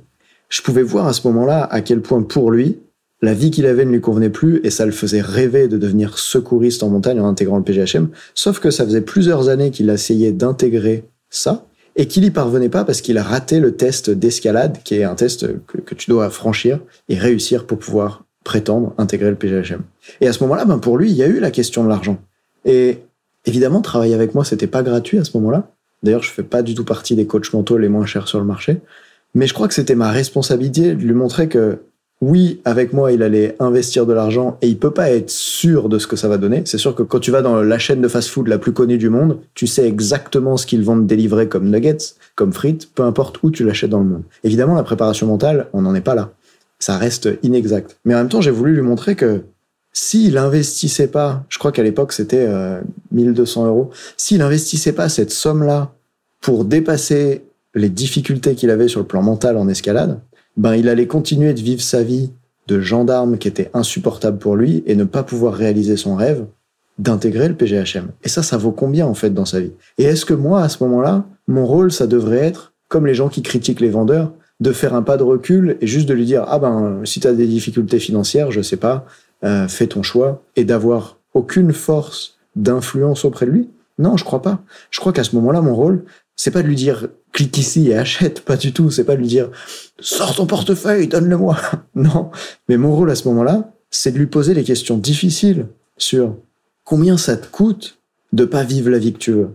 je 0.50 0.60
pouvais 0.62 0.82
voir 0.82 1.06
à 1.06 1.14
ce 1.14 1.26
moment-là 1.28 1.64
à 1.64 1.80
quel 1.80 2.02
point 2.02 2.22
pour 2.22 2.50
lui, 2.50 2.78
la 3.22 3.34
vie 3.34 3.50
qu'il 3.50 3.66
avait 3.66 3.84
ne 3.84 3.90
lui 3.90 4.00
convenait 4.00 4.30
plus 4.30 4.60
et 4.64 4.70
ça 4.70 4.84
le 4.84 4.92
faisait 4.92 5.20
rêver 5.20 5.68
de 5.68 5.78
devenir 5.78 6.18
secouriste 6.18 6.82
en 6.82 6.88
montagne 6.88 7.20
en 7.20 7.28
intégrant 7.28 7.58
le 7.58 7.62
PGHM. 7.62 8.08
Sauf 8.34 8.60
que 8.60 8.70
ça 8.70 8.84
faisait 8.84 9.02
plusieurs 9.02 9.48
années 9.48 9.70
qu'il 9.70 9.88
essayait 9.90 10.32
d'intégrer 10.32 11.04
ça 11.28 11.64
et 11.96 12.06
qu'il 12.06 12.24
y 12.24 12.30
parvenait 12.30 12.68
pas 12.68 12.84
parce 12.84 13.00
qu'il 13.00 13.18
a 13.18 13.22
raté 13.22 13.60
le 13.60 13.76
test 13.76 14.10
d'escalade, 14.10 14.78
qui 14.84 14.96
est 14.96 15.04
un 15.04 15.14
test 15.14 15.46
que, 15.66 15.94
tu 15.94 16.10
dois 16.10 16.30
franchir 16.30 16.80
et 17.08 17.16
réussir 17.16 17.66
pour 17.66 17.78
pouvoir 17.78 18.24
prétendre 18.42 18.94
intégrer 18.96 19.30
le 19.30 19.36
PGHM. 19.36 19.82
Et 20.20 20.26
à 20.26 20.32
ce 20.32 20.42
moment-là, 20.44 20.64
ben 20.64 20.78
pour 20.78 20.96
lui, 20.96 21.10
il 21.10 21.16
y 21.16 21.22
a 21.22 21.26
eu 21.26 21.40
la 21.40 21.50
question 21.50 21.84
de 21.84 21.88
l'argent. 21.88 22.18
Et 22.64 22.98
évidemment, 23.44 23.82
travailler 23.82 24.14
avec 24.14 24.34
moi, 24.34 24.44
c'était 24.44 24.66
pas 24.66 24.82
gratuit 24.82 25.18
à 25.18 25.24
ce 25.24 25.36
moment-là. 25.36 25.70
D'ailleurs, 26.02 26.22
je 26.22 26.30
fais 26.30 26.42
pas 26.42 26.62
du 26.62 26.74
tout 26.74 26.84
partie 26.84 27.14
des 27.14 27.26
coachs 27.26 27.52
mentaux 27.52 27.76
les 27.76 27.90
moins 27.90 28.06
chers 28.06 28.28
sur 28.28 28.38
le 28.38 28.46
marché. 28.46 28.80
Mais 29.34 29.46
je 29.46 29.54
crois 29.54 29.68
que 29.68 29.74
c'était 29.74 29.94
ma 29.94 30.10
responsabilité 30.10 30.94
de 30.94 31.02
lui 31.02 31.14
montrer 31.14 31.48
que 31.48 31.78
oui, 32.20 32.60
avec 32.66 32.92
moi, 32.92 33.12
il 33.12 33.22
allait 33.22 33.56
investir 33.60 34.04
de 34.04 34.12
l'argent 34.12 34.58
et 34.60 34.68
il 34.68 34.78
peut 34.78 34.90
pas 34.90 35.10
être 35.10 35.30
sûr 35.30 35.88
de 35.88 35.98
ce 35.98 36.06
que 36.06 36.16
ça 36.16 36.28
va 36.28 36.36
donner. 36.36 36.62
C'est 36.66 36.76
sûr 36.76 36.94
que 36.94 37.02
quand 37.02 37.18
tu 37.18 37.30
vas 37.30 37.40
dans 37.40 37.62
la 37.62 37.78
chaîne 37.78 38.02
de 38.02 38.08
fast-food 38.08 38.46
la 38.46 38.58
plus 38.58 38.74
connue 38.74 38.98
du 38.98 39.08
monde, 39.08 39.38
tu 39.54 39.66
sais 39.66 39.88
exactement 39.88 40.58
ce 40.58 40.66
qu'ils 40.66 40.84
te 40.84 41.00
délivrer 41.00 41.48
comme 41.48 41.70
nuggets, 41.70 42.14
comme 42.34 42.52
frites, 42.52 42.90
peu 42.94 43.04
importe 43.04 43.42
où 43.42 43.50
tu 43.50 43.64
l'achètes 43.64 43.88
dans 43.88 44.00
le 44.00 44.04
monde. 44.04 44.22
Évidemment, 44.44 44.74
la 44.74 44.82
préparation 44.82 45.26
mentale, 45.26 45.68
on 45.72 45.80
n'en 45.80 45.94
est 45.94 46.02
pas 46.02 46.14
là. 46.14 46.32
Ça 46.78 46.98
reste 46.98 47.30
inexact. 47.42 47.96
Mais 48.04 48.14
en 48.14 48.18
même 48.18 48.28
temps, 48.28 48.42
j'ai 48.42 48.50
voulu 48.50 48.74
lui 48.74 48.82
montrer 48.82 49.14
que 49.14 49.40
s'il 49.92 50.36
investissait 50.36 51.08
pas, 51.08 51.44
je 51.48 51.58
crois 51.58 51.72
qu'à 51.72 51.82
l'époque 51.82 52.12
c'était 52.12 52.46
1200 53.12 53.64
euh, 53.64 53.68
euros, 53.68 53.90
s'il 54.16 54.42
investissait 54.42 54.92
pas 54.92 55.08
cette 55.08 55.30
somme-là 55.30 55.92
pour 56.40 56.64
dépasser 56.64 57.42
les 57.74 57.88
difficultés 57.88 58.54
qu'il 58.54 58.70
avait 58.70 58.88
sur 58.88 59.00
le 59.00 59.06
plan 59.06 59.22
mental 59.22 59.56
en 59.56 59.68
escalade, 59.68 60.20
ben 60.56 60.74
il 60.74 60.88
allait 60.88 61.06
continuer 61.06 61.54
de 61.54 61.60
vivre 61.60 61.82
sa 61.82 62.02
vie 62.02 62.30
de 62.66 62.80
gendarme 62.80 63.38
qui 63.38 63.48
était 63.48 63.70
insupportable 63.74 64.38
pour 64.38 64.56
lui 64.56 64.82
et 64.86 64.94
ne 64.94 65.04
pas 65.04 65.22
pouvoir 65.22 65.54
réaliser 65.54 65.96
son 65.96 66.14
rêve 66.14 66.44
d'intégrer 66.98 67.48
le 67.48 67.54
PGHM. 67.54 68.08
Et 68.22 68.28
ça, 68.28 68.42
ça 68.42 68.56
vaut 68.56 68.72
combien 68.72 69.06
en 69.06 69.14
fait 69.14 69.30
dans 69.30 69.44
sa 69.44 69.60
vie? 69.60 69.72
Et 69.98 70.04
est-ce 70.04 70.24
que 70.24 70.34
moi, 70.34 70.62
à 70.62 70.68
ce 70.68 70.82
moment-là, 70.84 71.24
mon 71.48 71.66
rôle, 71.66 71.90
ça 71.90 72.06
devrait 72.06 72.46
être, 72.46 72.74
comme 72.88 73.06
les 73.06 73.14
gens 73.14 73.28
qui 73.28 73.42
critiquent 73.42 73.80
les 73.80 73.88
vendeurs, 73.88 74.32
de 74.60 74.72
faire 74.72 74.94
un 74.94 75.02
pas 75.02 75.16
de 75.16 75.22
recul 75.22 75.78
et 75.80 75.86
juste 75.86 76.08
de 76.08 76.14
lui 76.14 76.26
dire, 76.26 76.44
ah 76.46 76.58
ben, 76.58 77.00
si 77.04 77.18
tu 77.18 77.26
as 77.26 77.32
des 77.32 77.46
difficultés 77.46 77.98
financières, 77.98 78.50
je 78.50 78.60
sais 78.60 78.76
pas, 78.76 79.06
euh, 79.42 79.66
fais 79.66 79.86
ton 79.86 80.02
choix, 80.02 80.42
et 80.54 80.64
d'avoir 80.64 81.16
aucune 81.32 81.72
force 81.72 82.36
d'influence 82.54 83.24
auprès 83.24 83.46
de 83.46 83.52
lui? 83.52 83.70
Non, 84.00 84.16
je 84.16 84.24
crois 84.24 84.42
pas. 84.42 84.62
Je 84.90 84.98
crois 84.98 85.12
qu'à 85.12 85.24
ce 85.24 85.36
moment-là, 85.36 85.60
mon 85.60 85.74
rôle, 85.74 86.04
c'est 86.34 86.50
pas 86.50 86.62
de 86.62 86.66
lui 86.66 86.74
dire 86.74 87.08
clique 87.32 87.56
ici 87.58 87.90
et 87.90 87.96
achète, 87.96 88.40
pas 88.40 88.56
du 88.56 88.72
tout. 88.72 88.90
C'est 88.90 89.04
pas 89.04 89.14
de 89.14 89.20
lui 89.20 89.28
dire 89.28 89.50
sors 90.00 90.34
ton 90.34 90.46
portefeuille, 90.46 91.06
donne-le-moi. 91.06 91.58
non. 91.94 92.30
Mais 92.68 92.78
mon 92.78 92.96
rôle 92.96 93.10
à 93.10 93.14
ce 93.14 93.28
moment-là, 93.28 93.72
c'est 93.90 94.12
de 94.12 94.18
lui 94.18 94.26
poser 94.26 94.54
les 94.54 94.64
questions 94.64 94.96
difficiles 94.96 95.66
sur 95.98 96.34
combien 96.84 97.18
ça 97.18 97.36
te 97.36 97.46
coûte 97.46 97.98
de 98.32 98.46
pas 98.46 98.64
vivre 98.64 98.88
la 98.88 98.98
vie 98.98 99.12
que 99.12 99.18
tu 99.18 99.32
veux. 99.32 99.50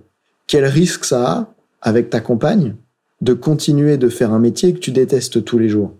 Quel 0.46 0.66
risque 0.66 1.06
ça 1.06 1.28
a 1.28 1.54
avec 1.82 2.12
ta 2.12 2.20
compagne 2.20 2.76
de 3.22 3.34
continuer 3.34 3.98
de 3.98 4.10
faire 4.10 4.32
un 4.32 4.40
métier 4.40 4.74
que 4.74 4.80
tu 4.80 4.92
détestes 4.92 5.44
tous 5.44 5.58
les 5.58 5.70
jours? 5.70 5.92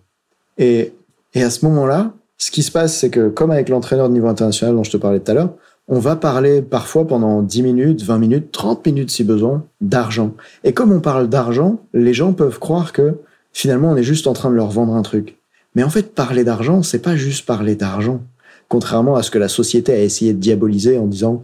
Et, 0.56 0.92
et 1.34 1.42
à 1.42 1.50
ce 1.50 1.64
moment-là, 1.64 2.14
ce 2.38 2.52
qui 2.52 2.62
se 2.62 2.70
passe, 2.70 2.96
c'est 2.96 3.10
que 3.10 3.28
comme 3.28 3.50
avec 3.50 3.68
l'entraîneur 3.68 4.08
de 4.08 4.14
niveau 4.14 4.28
international 4.28 4.76
dont 4.76 4.84
je 4.84 4.92
te 4.92 4.96
parlais 4.98 5.18
tout 5.18 5.32
à 5.32 5.34
l'heure, 5.34 5.54
on 5.88 6.00
va 6.00 6.16
parler 6.16 6.62
parfois 6.62 7.06
pendant 7.06 7.42
10 7.42 7.62
minutes, 7.62 8.02
20 8.02 8.18
minutes, 8.18 8.52
30 8.52 8.84
minutes 8.86 9.10
si 9.10 9.22
besoin, 9.24 9.64
d'argent. 9.80 10.34
Et 10.64 10.72
comme 10.72 10.92
on 10.92 11.00
parle 11.00 11.28
d'argent, 11.28 11.80
les 11.94 12.14
gens 12.14 12.32
peuvent 12.32 12.58
croire 12.58 12.92
que 12.92 13.18
finalement 13.52 13.90
on 13.90 13.96
est 13.96 14.02
juste 14.02 14.26
en 14.26 14.32
train 14.32 14.50
de 14.50 14.56
leur 14.56 14.70
vendre 14.70 14.94
un 14.94 15.02
truc. 15.02 15.36
Mais 15.74 15.82
en 15.82 15.90
fait, 15.90 16.14
parler 16.14 16.42
d'argent, 16.42 16.82
c'est 16.82 17.00
pas 17.00 17.16
juste 17.16 17.46
parler 17.46 17.76
d'argent. 17.76 18.20
Contrairement 18.68 19.14
à 19.14 19.22
ce 19.22 19.30
que 19.30 19.38
la 19.38 19.48
société 19.48 19.92
a 19.92 20.02
essayé 20.02 20.32
de 20.32 20.40
diaboliser 20.40 20.98
en 20.98 21.06
disant 21.06 21.42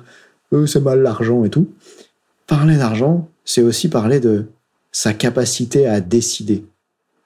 euh, 0.52 0.66
c'est 0.66 0.80
mal 0.80 1.02
l'argent 1.02 1.44
et 1.44 1.50
tout. 1.50 1.68
Parler 2.46 2.76
d'argent, 2.76 3.28
c'est 3.44 3.62
aussi 3.62 3.88
parler 3.88 4.18
de 4.18 4.46
sa 4.90 5.14
capacité 5.14 5.86
à 5.86 6.00
décider. 6.00 6.64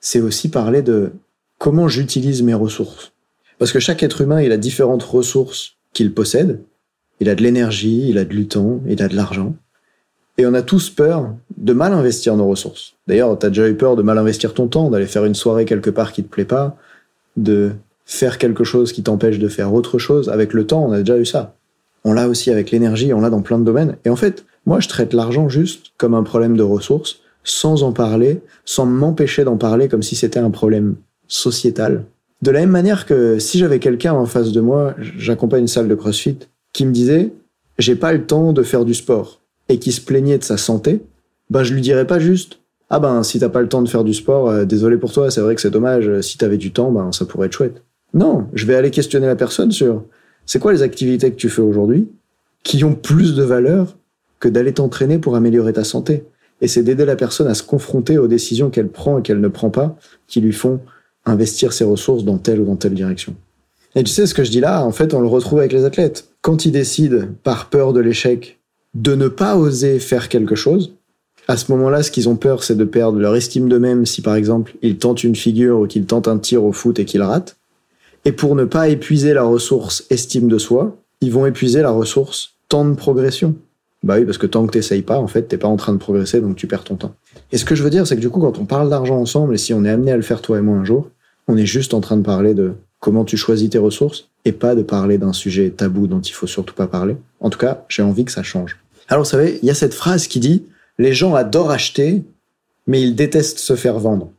C'est 0.01 0.21
aussi 0.21 0.51
parler 0.51 0.83
de 0.83 1.13
comment 1.59 1.89
j'utilise 1.89 2.43
mes 2.43 2.55
ressources. 2.55 3.13
Parce 3.59 3.73
que 3.73 3.81
chaque 3.81 4.03
être 4.03 4.21
humain, 4.21 4.43
il 4.43 4.53
a 4.53 4.59
différentes 4.59 5.03
ressources 5.03 5.77
qu'il 5.95 6.13
possède, 6.13 6.61
il 7.21 7.29
a 7.29 7.35
de 7.35 7.43
l'énergie, 7.43 8.09
il 8.09 8.19
a 8.19 8.25
du 8.25 8.47
temps, 8.47 8.81
il 8.87 9.03
a 9.03 9.09
de 9.09 9.17
l'argent. 9.17 9.55
Et 10.39 10.47
on 10.47 10.55
a 10.55 10.63
tous 10.63 10.91
peur 10.91 11.35
de 11.57 11.73
mal 11.73 11.93
investir 11.93 12.37
nos 12.37 12.47
ressources. 12.47 12.95
D'ailleurs, 13.07 13.39
tu 13.39 13.47
as 13.47 13.49
déjà 13.49 13.69
eu 13.69 13.75
peur 13.75 13.97
de 13.97 14.03
mal 14.03 14.19
investir 14.19 14.53
ton 14.53 14.69
temps, 14.69 14.91
d'aller 14.91 15.07
faire 15.07 15.25
une 15.25 15.35
soirée 15.35 15.65
quelque 15.65 15.89
part 15.91 16.13
qui 16.13 16.23
te 16.23 16.29
plaît 16.29 16.45
pas, 16.45 16.77
de 17.37 17.73
faire 18.05 18.37
quelque 18.37 18.65
chose 18.65 18.93
qui 18.93 19.03
t'empêche 19.03 19.39
de 19.39 19.49
faire 19.49 19.73
autre 19.73 19.99
chose. 19.99 20.29
Avec 20.29 20.53
le 20.53 20.67
temps, 20.67 20.85
on 20.85 20.93
a 20.93 20.99
déjà 20.99 21.19
eu 21.19 21.25
ça. 21.25 21.55
On 22.05 22.13
l'a 22.13 22.29
aussi 22.29 22.51
avec 22.51 22.71
l'énergie, 22.71 23.15
on 23.15 23.21
l'a 23.21 23.31
dans 23.31 23.43
plein 23.43 23.59
de 23.59 23.65
domaines. 23.65 23.97
Et 24.05 24.11
en 24.11 24.17
fait, 24.17 24.45
Moi, 24.67 24.81
je 24.81 24.89
traite 24.89 25.15
l'argent 25.15 25.49
juste 25.49 25.93
comme 25.97 26.15
un 26.15 26.25
problème 26.25 26.57
de 26.57 26.63
ressources, 26.65 27.21
sans 27.45 27.85
en 27.85 27.93
parler, 27.93 28.43
sans 28.65 28.85
m'empêcher 28.85 29.45
d'en 29.45 29.57
parler 29.57 29.89
comme 29.89 30.03
si 30.03 30.17
c'était 30.17 30.41
un 30.41 30.51
problème 30.51 30.97
sociétal. 31.29 32.05
De 32.43 32.51
la 32.51 32.61
même 32.61 32.71
manière 32.71 33.07
que 33.07 33.39
si 33.39 33.59
j'avais 33.59 33.79
quelqu'un 33.79 34.13
en 34.13 34.27
face 34.27 34.51
de 34.51 34.61
moi, 34.61 34.95
j'accompagne 34.99 35.63
une 35.63 35.69
salle 35.69 35.89
de 35.89 35.95
CrossFit, 35.95 36.39
qui 36.77 36.85
me 36.85 36.93
disait 36.93 37.33
j'ai 37.79 37.97
pas 37.97 38.13
le 38.13 38.27
temps 38.27 38.53
de 38.53 38.63
faire 38.63 38.85
du 38.85 38.93
sport 38.93 39.41
et 39.69 39.79
qui 39.79 39.93
se 39.93 40.01
plaignait 40.01 40.39
de 40.39 40.45
sa 40.45 40.59
santé, 40.59 41.01
ben 41.49 41.63
je 41.63 41.73
lui 41.73 41.81
dirais 41.81 42.07
pas 42.07 42.19
juste 42.19 42.59
ah 42.91 43.01
ben 43.01 43.23
si 43.23 43.41
t'as 43.41 43.49
pas 43.49 43.63
le 43.63 43.69
temps 43.69 43.83
de 43.83 43.89
faire 43.89 44.05
du 44.05 44.15
sport, 44.15 44.49
euh, 44.49 44.65
désolé 44.65 44.97
pour 44.97 45.13
toi, 45.13 45.31
c'est 45.31 45.41
vrai 45.41 45.55
que 45.55 45.61
c'est 45.61 45.71
dommage. 45.71 46.07
Euh, 46.07 46.23
si 46.23 46.39
t'avais 46.39 46.59
du 46.59 46.73
temps, 46.73 46.93
ben 46.93 47.11
ça 47.11 47.25
pourrait 47.25 47.47
être 47.47 47.55
chouette. 47.55 47.83
Non, 48.15 48.47
je 48.53 48.65
vais 48.67 48.77
aller 48.77 48.91
questionner 48.91 49.27
la 49.27 49.35
personne 49.35 49.73
sur 49.73 50.05
c'est 50.45 50.61
quoi 50.61 50.73
les 50.73 50.83
activités 50.83 51.31
que 51.31 51.37
tu 51.37 51.49
fais 51.49 51.63
aujourd'hui 51.63 52.09
qui 52.63 52.85
ont 52.85 52.95
plus 52.95 53.35
de 53.35 53.43
valeur 53.43 53.97
que 54.39 54.49
d'aller 54.49 54.73
t'entraîner 54.73 55.19
pour 55.19 55.35
améliorer 55.35 55.73
ta 55.73 55.83
santé? 55.83 56.25
Et 56.61 56.69
c'est 56.69 56.83
d'aider 56.83 57.05
la 57.05 57.17
personne 57.17 57.49
à 57.49 57.55
se 57.55 57.63
confronter 57.63 58.19
aux 58.19 58.29
décisions 58.29 58.71
qu'elle 58.71 58.89
prend 58.89 59.19
et 59.19 59.23
qu'elle 59.23 59.41
ne 59.41 59.49
prend 59.49 59.71
pas, 59.71 59.97
qui 60.27 60.41
lui 60.41 60.53
font 60.53 60.81
investir 61.25 61.73
ses 61.73 61.85
ressources 61.85 62.25
dans 62.25 62.39
telle 62.39 62.61
ou 62.61 62.65
dans 62.65 62.77
telle 62.77 62.95
direction. 62.95 63.35
Et 63.95 64.05
tu 64.05 64.13
sais, 64.13 64.27
ce 64.27 64.35
que 64.35 64.45
je 64.45 64.51
dis 64.51 64.61
là, 64.61 64.85
en 64.85 64.93
fait, 64.93 65.13
on 65.15 65.21
le 65.21 65.27
retrouve 65.27 65.59
avec 65.59 65.73
les 65.73 65.85
athlètes. 65.85 66.29
Quand 66.47 66.65
ils 66.65 66.71
décident, 66.71 67.27
par 67.43 67.71
peur 67.71 67.93
de 67.93 67.99
l'échec, 67.99 68.61
de 68.95 69.17
ne 69.17 69.27
pas 69.27 69.57
oser 69.57 69.99
faire 69.99 70.29
quelque 70.29 70.55
chose, 70.55 70.93
à 71.49 71.57
ce 71.57 71.73
moment-là, 71.73 72.05
ce 72.05 72.13
qu'ils 72.13 72.29
ont 72.29 72.37
peur, 72.37 72.63
c'est 72.63 72.77
de 72.77 72.85
perdre 72.85 73.19
leur 73.19 73.35
estime 73.35 73.69
d'eux-mêmes 73.69 74.07
si, 74.07 74.23
par 74.23 74.37
exemple, 74.37 74.77
ils 74.81 74.97
tentent 74.97 75.25
une 75.25 75.35
figure 75.35 75.81
ou 75.81 75.89
qu'ils 75.89 76.07
tentent 76.07 76.29
un 76.29 76.39
tir 76.39 76.63
au 76.63 76.71
foot 76.71 77.01
et 77.01 77.05
qu'ils 77.05 77.23
ratent. 77.23 77.57
Et 78.25 78.31
pour 78.31 78.55
ne 78.55 78.63
pas 78.63 78.89
épuiser 78.89 79.35
la 79.35 79.43
ressource 79.43 80.07
estime 80.09 80.47
de 80.47 80.59
soi, 80.59 80.97
ils 81.21 81.33
vont 81.33 81.47
épuiser 81.47 81.83
la 81.83 81.91
ressource 81.91 82.55
temps 82.69 82.85
de 82.85 82.95
progression. 82.95 83.57
Bah 84.05 84.15
oui, 84.17 84.25
parce 84.25 84.39
que 84.39 84.47
tant 84.47 84.65
que 84.69 84.71
t'essayes 84.71 85.03
pas, 85.03 85.19
en 85.19 85.27
fait, 85.27 85.49
t'es 85.49 85.59
pas 85.59 85.67
en 85.67 85.77
train 85.77 85.95
de 85.95 85.99
progresser, 85.99 86.41
donc 86.41 86.55
tu 86.55 86.69
perds 86.69 86.85
ton 86.85 86.95
temps. 86.95 87.17
Et 87.51 87.59
ce 87.59 87.65
que 87.65 87.75
je 87.75 87.83
veux 87.83 87.91
dire, 87.91 88.07
c'est 88.07 88.15
que 88.15 88.21
du 88.21 88.31
coup, 88.31 88.39
quand 88.39 88.61
on 88.61 88.67
parle 88.67 88.89
d'argent 88.89 89.19
ensemble, 89.19 89.57
et 89.57 89.59
si 89.59 89.75
on 89.75 89.85
est 89.85 89.91
amené 89.91 90.13
à 90.13 90.17
le 90.17 90.23
faire 90.23 90.43
toi 90.43 90.59
et 90.59 90.63
moi 90.63 90.77
un 90.77 90.85
jour, 90.85 91.11
on 91.49 91.57
est 91.57 91.67
juste 91.67 91.93
en 91.93 92.01
train 92.01 92.17
de 92.17 92.23
parler 92.23 92.55
de 92.55 92.75
comment 93.01 93.25
tu 93.25 93.37
choisis 93.37 93.71
tes 93.71 93.79
ressources, 93.79 94.29
et 94.45 94.53
pas 94.53 94.75
de 94.75 94.83
parler 94.83 95.19
d'un 95.19 95.33
sujet 95.33 95.71
tabou 95.71 96.07
dont 96.07 96.21
il 96.21 96.33
faut 96.33 96.47
surtout 96.47 96.75
pas 96.75 96.87
parler. 96.87 97.17
En 97.41 97.51
tout 97.51 97.59
cas, 97.59 97.85
j'ai 97.89 98.03
envie 98.03 98.25
que 98.25 98.33
ça 98.33 98.43
change. 98.43 98.79
Alors, 99.09 99.25
vous 99.25 99.31
savez, 99.31 99.59
il 99.63 99.67
y 99.67 99.71
a 99.71 99.75
cette 99.75 99.95
phrase 99.95 100.27
qui 100.27 100.41
dit 100.41 100.65
les 100.99 101.13
gens 101.13 101.35
adorent 101.35 101.71
acheter, 101.71 102.25
mais 102.87 103.03
ils 103.03 103.15
détestent 103.15 103.59
se 103.59 103.77
faire 103.77 103.99
vendre. 103.99 104.31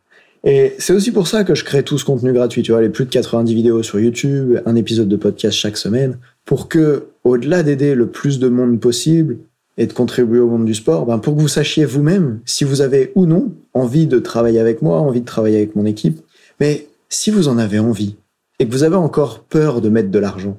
Et 0.43 0.73
c'est 0.79 0.93
aussi 0.93 1.11
pour 1.11 1.27
ça 1.27 1.43
que 1.43 1.55
je 1.55 1.63
crée 1.63 1.83
tout 1.83 1.97
ce 1.97 2.05
contenu 2.05 2.31
gratuit, 2.31 2.61
tu 2.61 2.71
vois, 2.71 2.81
les 2.81 2.89
plus 2.89 3.05
de 3.05 3.09
90 3.09 3.53
vidéos 3.53 3.83
sur 3.83 3.99
YouTube, 3.99 4.59
un 4.65 4.75
épisode 4.75 5.09
de 5.09 5.15
podcast 5.15 5.57
chaque 5.57 5.77
semaine, 5.77 6.17
pour 6.45 6.69
que, 6.69 7.07
au-delà 7.23 7.63
d'aider 7.63 7.95
le 7.95 8.07
plus 8.07 8.39
de 8.39 8.47
monde 8.47 8.79
possible 8.79 9.39
et 9.77 9.87
de 9.87 9.93
contribuer 9.93 10.39
au 10.39 10.47
monde 10.47 10.65
du 10.65 10.73
sport, 10.73 11.05
ben 11.05 11.19
pour 11.19 11.35
que 11.35 11.41
vous 11.41 11.47
sachiez 11.47 11.85
vous-même 11.85 12.39
si 12.45 12.63
vous 12.63 12.81
avez 12.81 13.11
ou 13.15 13.25
non 13.25 13.51
envie 13.73 14.07
de 14.07 14.19
travailler 14.19 14.59
avec 14.59 14.81
moi, 14.81 14.99
envie 14.99 15.21
de 15.21 15.25
travailler 15.25 15.57
avec 15.57 15.75
mon 15.75 15.85
équipe. 15.85 16.21
Mais 16.59 16.87
si 17.09 17.29
vous 17.29 17.47
en 17.47 17.57
avez 17.57 17.79
envie 17.79 18.15
et 18.59 18.67
que 18.67 18.71
vous 18.71 18.83
avez 18.83 18.95
encore 18.95 19.43
peur 19.43 19.81
de 19.81 19.89
mettre 19.89 20.09
de 20.09 20.19
l'argent, 20.19 20.57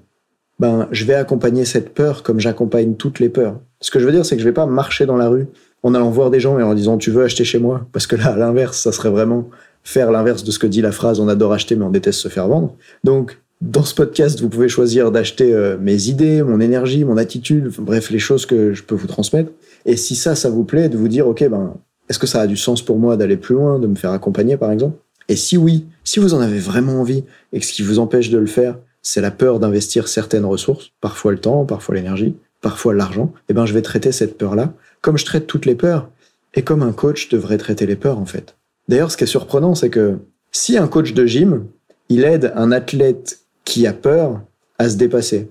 ben 0.59 0.89
je 0.91 1.05
vais 1.05 1.15
accompagner 1.15 1.65
cette 1.65 1.95
peur 1.95 2.23
comme 2.23 2.41
j'accompagne 2.41 2.95
toutes 2.95 3.21
les 3.21 3.29
peurs. 3.29 3.61
Ce 3.81 3.91
que 3.91 3.99
je 3.99 4.07
veux 4.07 4.13
dire, 4.13 4.27
c'est 4.27 4.37
que 4.37 4.43
je 4.43 4.49
vais 4.49 4.53
pas 4.53 4.67
marcher 4.67 5.07
dans 5.07 5.17
la 5.17 5.29
rue 5.29 5.47
en 5.83 5.95
allant 5.95 6.11
voir 6.11 6.31
des 6.31 6.41
gens 6.41 6.59
et 6.59 6.63
en 6.63 6.75
disant 6.75 6.99
tu 6.99 7.11
veux 7.11 7.25
acheter 7.25 7.45
chez 7.45 7.59
moi? 7.59 7.87
Parce 7.93 8.07
que 8.07 8.17
là 8.17 8.29
à 8.29 8.37
l'inverse 8.37 8.79
ça 8.79 8.93
serait 8.93 9.11
vraiment 9.11 9.49
faire 9.85 10.11
l'inverse 10.11 10.45
de 10.45 10.51
ce 10.51 10.59
que 10.59 10.67
dit 10.67 10.81
la 10.81 10.93
phrase 10.93 11.21
on 11.21 11.29
adore 11.29 11.53
acheter 11.53 11.77
mais 11.77 11.85
on 11.85 11.91
déteste 11.91 12.21
se 12.21 12.29
faire 12.29 12.49
vendre. 12.49 12.75
Donc 13.05 13.41
dans 13.61 13.85
ce 13.85 13.95
podcast 13.95 14.41
vous 14.41 14.49
pouvez 14.49 14.69
choisir 14.69 15.11
d'acheter 15.11 15.53
euh, 15.53 15.77
mes 15.81 16.09
idées 16.09 16.43
mon 16.43 16.61
énergie 16.61 17.05
mon 17.05 17.17
attitude 17.17 17.71
bref 17.79 18.11
les 18.11 18.19
choses 18.19 18.47
que 18.47 18.73
je 18.73 18.83
peux 18.83 18.95
vous 18.95 19.07
transmettre. 19.07 19.51
Et 19.87 19.97
si 19.97 20.17
ça 20.17 20.35
ça 20.35 20.51
vous 20.51 20.65
plaît 20.65 20.89
de 20.89 20.97
vous 20.97 21.09
dire 21.09 21.29
ok 21.29 21.49
ben 21.49 21.75
est-ce 22.09 22.19
que 22.19 22.27
ça 22.27 22.41
a 22.41 22.47
du 22.47 22.57
sens 22.57 22.83
pour 22.83 22.99
moi 22.99 23.17
d'aller 23.17 23.37
plus 23.37 23.55
loin 23.55 23.79
de 23.79 23.87
me 23.87 23.95
faire 23.95 24.11
accompagner 24.11 24.57
par 24.57 24.73
exemple? 24.73 24.97
Et 25.29 25.37
si 25.37 25.57
oui 25.57 25.87
si 26.05 26.21
vous 26.21 26.35
en 26.35 26.41
avez 26.41 26.59
vraiment 26.59 27.01
envie 27.01 27.25
et 27.53 27.61
que 27.61 27.67
ce 27.67 27.73
qui 27.73 27.83
vous 27.83 27.99
empêche 27.99 28.31
de 28.31 28.39
le 28.39 28.47
faire 28.47 28.79
c'est 29.03 29.21
la 29.21 29.31
peur 29.31 29.59
d'investir 29.59 30.09
certaines 30.09 30.45
ressources 30.45 30.93
parfois 31.01 31.33
le 31.33 31.39
temps 31.39 31.65
parfois 31.65 31.95
l'énergie 31.95 32.35
parfois 32.61 32.95
l'argent 32.95 33.33
eh 33.49 33.55
ben 33.55 33.67
je 33.67 33.75
vais 33.75 33.83
traiter 33.83 34.13
cette 34.13 34.37
peur 34.37 34.55
là 34.55 34.75
comme 35.01 35.19
je 35.19 35.25
traite 35.25 35.47
toutes 35.47 35.67
les 35.67 35.75
peurs, 35.75 36.11
et 36.55 36.63
comme 36.63 36.83
un 36.83 36.93
coach 36.93 37.29
devrait 37.29 37.59
traiter 37.59 37.87
les 37.87 37.97
peurs 37.97 38.19
en 38.19 38.25
fait. 38.25 38.57
D'ailleurs, 38.89 39.11
ce 39.11 39.17
qui 39.17 39.25
est 39.25 39.29
surprenant, 39.29 39.75
c'est 39.75 39.91
que 39.91 40.19
si 40.51 40.79
un 40.79 40.89
coach 40.89 41.13
de 41.13 41.27
gym, 41.27 41.67
il 42.09 42.25
aide 42.25 42.53
un 42.57 42.73
athlète 42.73 43.41
qui 43.65 43.87
a 43.87 43.93
peur 43.93 44.41
à 44.79 44.89
se 44.89 44.97
dépasser. 44.97 45.51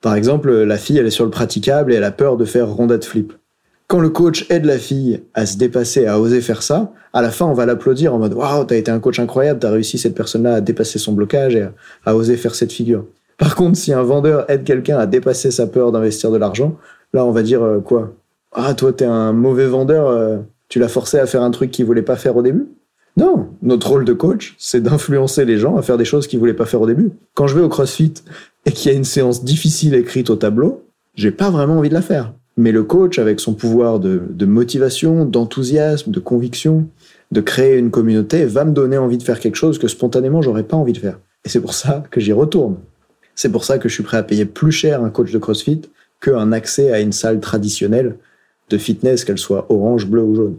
Par 0.00 0.14
exemple, 0.14 0.52
la 0.52 0.78
fille, 0.78 0.98
elle 0.98 1.06
est 1.06 1.10
sur 1.10 1.24
le 1.24 1.30
praticable 1.30 1.92
et 1.92 1.96
elle 1.96 2.04
a 2.04 2.12
peur 2.12 2.36
de 2.36 2.44
faire 2.44 2.68
rondade 2.68 3.04
flip. 3.04 3.32
Quand 3.92 4.00
le 4.00 4.08
coach 4.08 4.46
aide 4.48 4.64
la 4.64 4.78
fille 4.78 5.20
à 5.34 5.44
se 5.44 5.58
dépasser, 5.58 6.06
à 6.06 6.18
oser 6.18 6.40
faire 6.40 6.62
ça, 6.62 6.94
à 7.12 7.20
la 7.20 7.30
fin, 7.30 7.44
on 7.44 7.52
va 7.52 7.66
l'applaudir 7.66 8.14
en 8.14 8.18
mode 8.18 8.32
Waouh, 8.32 8.64
t'as 8.64 8.76
été 8.76 8.90
un 8.90 9.00
coach 9.00 9.18
incroyable, 9.18 9.60
t'as 9.60 9.70
réussi 9.70 9.98
cette 9.98 10.14
personne-là 10.14 10.54
à 10.54 10.60
dépasser 10.62 10.98
son 10.98 11.12
blocage 11.12 11.56
et 11.56 11.68
à 12.06 12.16
oser 12.16 12.38
faire 12.38 12.54
cette 12.54 12.72
figure. 12.72 13.04
Par 13.36 13.54
contre, 13.54 13.76
si 13.76 13.92
un 13.92 14.02
vendeur 14.02 14.50
aide 14.50 14.64
quelqu'un 14.64 14.96
à 14.96 15.04
dépasser 15.04 15.50
sa 15.50 15.66
peur 15.66 15.92
d'investir 15.92 16.30
de 16.30 16.38
l'argent, 16.38 16.78
là, 17.12 17.26
on 17.26 17.32
va 17.32 17.42
dire 17.42 17.62
euh, 17.62 17.80
quoi? 17.80 18.14
Ah, 18.52 18.72
toi, 18.72 18.94
t'es 18.94 19.04
un 19.04 19.34
mauvais 19.34 19.66
vendeur, 19.66 20.06
euh, 20.06 20.38
tu 20.70 20.78
l'as 20.78 20.88
forcé 20.88 21.18
à 21.18 21.26
faire 21.26 21.42
un 21.42 21.50
truc 21.50 21.70
qu'il 21.70 21.84
voulait 21.84 22.00
pas 22.00 22.16
faire 22.16 22.34
au 22.34 22.42
début? 22.42 22.68
Non, 23.18 23.50
notre 23.60 23.90
rôle 23.90 24.06
de 24.06 24.14
coach, 24.14 24.54
c'est 24.58 24.82
d'influencer 24.82 25.44
les 25.44 25.58
gens 25.58 25.76
à 25.76 25.82
faire 25.82 25.98
des 25.98 26.06
choses 26.06 26.26
qu'ils 26.28 26.38
voulaient 26.38 26.54
pas 26.54 26.64
faire 26.64 26.80
au 26.80 26.86
début. 26.86 27.10
Quand 27.34 27.46
je 27.46 27.58
vais 27.58 27.62
au 27.62 27.68
CrossFit 27.68 28.14
et 28.64 28.72
qu'il 28.72 28.90
y 28.90 28.94
a 28.94 28.96
une 28.96 29.04
séance 29.04 29.44
difficile 29.44 29.94
écrite 29.94 30.30
au 30.30 30.36
tableau, 30.36 30.82
j'ai 31.14 31.30
pas 31.30 31.50
vraiment 31.50 31.76
envie 31.76 31.90
de 31.90 31.94
la 31.94 32.00
faire. 32.00 32.32
Mais 32.56 32.72
le 32.72 32.82
coach, 32.82 33.18
avec 33.18 33.40
son 33.40 33.54
pouvoir 33.54 33.98
de, 33.98 34.44
motivation, 34.44 35.24
d'enthousiasme, 35.24 36.10
de 36.10 36.20
conviction, 36.20 36.86
de 37.30 37.40
créer 37.40 37.78
une 37.78 37.90
communauté, 37.90 38.44
va 38.44 38.64
me 38.64 38.72
donner 38.72 38.98
envie 38.98 39.18
de 39.18 39.22
faire 39.22 39.40
quelque 39.40 39.56
chose 39.56 39.78
que 39.78 39.88
spontanément 39.88 40.42
j'aurais 40.42 40.64
pas 40.64 40.76
envie 40.76 40.92
de 40.92 40.98
faire. 40.98 41.18
Et 41.44 41.48
c'est 41.48 41.60
pour 41.60 41.74
ça 41.74 42.04
que 42.10 42.20
j'y 42.20 42.32
retourne. 42.32 42.76
C'est 43.34 43.50
pour 43.50 43.64
ça 43.64 43.78
que 43.78 43.88
je 43.88 43.94
suis 43.94 44.02
prêt 44.02 44.18
à 44.18 44.22
payer 44.22 44.44
plus 44.44 44.72
cher 44.72 45.02
un 45.02 45.08
coach 45.08 45.32
de 45.32 45.38
CrossFit 45.38 45.82
qu'un 46.20 46.52
accès 46.52 46.92
à 46.92 47.00
une 47.00 47.12
salle 47.12 47.40
traditionnelle 47.40 48.16
de 48.68 48.78
fitness, 48.78 49.24
qu'elle 49.24 49.38
soit 49.38 49.66
orange, 49.70 50.06
bleue 50.06 50.22
ou 50.22 50.34
jaune. 50.34 50.56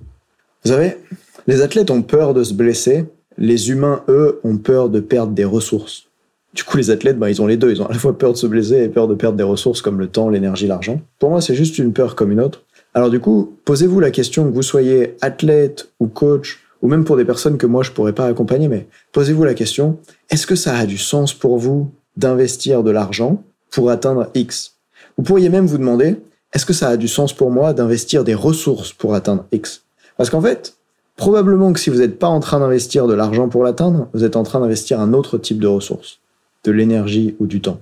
Vous 0.64 0.72
savez, 0.72 0.98
les 1.48 1.62
athlètes 1.62 1.92
ont 1.92 2.02
peur 2.02 2.34
de 2.34 2.44
se 2.44 2.54
blesser, 2.54 3.06
les 3.38 3.70
humains, 3.70 4.04
eux, 4.08 4.40
ont 4.44 4.58
peur 4.58 4.90
de 4.90 5.00
perdre 5.00 5.34
des 5.34 5.46
ressources. 5.46 6.08
Du 6.54 6.64
coup, 6.64 6.78
les 6.78 6.92
athlètes, 6.92 7.18
bah, 7.18 7.30
ils 7.30 7.42
ont 7.42 7.48
les 7.48 7.58
deux. 7.58 7.72
Ils 7.72 7.82
ont 7.82 7.88
à 7.88 7.94
la 7.94 8.00
fois 8.00 8.18
peur 8.18 8.34
de 8.34 8.38
se 8.38 8.46
blesser 8.48 8.84
et 8.84 8.90
peur 8.90 9.08
de 9.08 9.16
perdre 9.16 9.38
des 9.38 9.44
ressources 9.44 9.82
comme 9.82 10.00
le 10.00 10.08
temps, 10.08 10.30
l'énergie, 10.30 10.68
l'argent. 10.68 11.02
Pour 11.20 11.30
moi, 11.30 11.42
c'est 11.42 11.56
juste 11.56 11.80
une 11.80 11.94
peur 11.94 12.16
comme 12.16 12.32
une 12.32 12.42
autre. 12.42 12.64
Alors 12.94 13.10
du 13.10 13.20
coup, 13.20 13.58
posez-vous 13.66 14.00
la 14.00 14.12
question 14.12 14.48
que 14.48 14.54
vous 14.54 14.62
soyez 14.62 15.18
athlète 15.22 15.90
ou 16.00 16.08
coach, 16.08 16.60
ou 16.84 16.88
même 16.88 17.06
pour 17.06 17.18
des 17.18 17.26
personnes 17.26 17.58
que 17.58 17.66
moi 17.66 17.82
je 17.82 17.92
pourrais 17.92 18.14
pas 18.14 18.28
accompagner, 18.28 18.68
mais 18.68 18.88
posez-vous 19.14 19.44
la 19.44 19.56
question, 19.56 19.98
est-ce 20.30 20.46
que 20.46 20.56
ça 20.56 20.78
a 20.78 20.86
du 20.86 21.00
sens 21.00 21.34
pour 21.34 21.58
vous 21.58 21.92
d'investir 22.18 22.84
de 22.84 22.92
l'argent 22.92 23.42
pour 23.72 23.90
atteindre 23.90 24.30
X? 24.36 24.76
Vous 25.18 25.24
pourriez 25.24 25.50
même 25.50 25.66
vous 25.66 25.80
demander, 25.80 26.18
est-ce 26.54 26.68
que 26.68 26.74
ça 26.74 26.90
a 26.90 26.98
du 26.98 27.08
sens 27.08 27.34
pour 27.34 27.50
moi 27.50 27.74
d'investir 27.74 28.24
des 28.24 28.36
ressources 28.36 28.94
pour 28.94 29.16
atteindre 29.16 29.46
X? 29.52 29.84
Parce 30.18 30.30
qu'en 30.30 30.42
fait, 30.42 30.76
probablement 31.16 31.74
que 31.74 31.80
si 31.80 31.90
vous 31.90 31.98
n'êtes 31.98 32.20
pas 32.20 32.28
en 32.28 32.40
train 32.40 32.60
d'investir 32.60 33.08
de 33.08 33.16
l'argent 33.16 33.50
pour 33.50 33.64
l'atteindre, 33.64 34.08
vous 34.14 34.24
êtes 34.24 34.36
en 34.36 34.44
train 34.44 34.60
d'investir 34.60 35.00
un 35.00 35.14
autre 35.14 35.40
type 35.40 35.60
de 35.60 35.68
ressources, 35.68 36.20
de 36.64 36.72
l'énergie 36.72 37.36
ou 37.40 37.48
du 37.48 37.62
temps. 37.62 37.80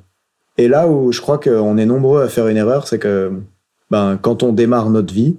Et 0.57 0.67
là 0.67 0.87
où 0.87 1.11
je 1.11 1.21
crois 1.21 1.37
qu'on 1.37 1.77
est 1.77 1.85
nombreux 1.85 2.21
à 2.21 2.27
faire 2.27 2.47
une 2.47 2.57
erreur, 2.57 2.87
c'est 2.87 2.99
que 2.99 3.31
ben, 3.89 4.17
quand 4.21 4.43
on 4.43 4.53
démarre 4.53 4.89
notre 4.89 5.13
vie, 5.13 5.35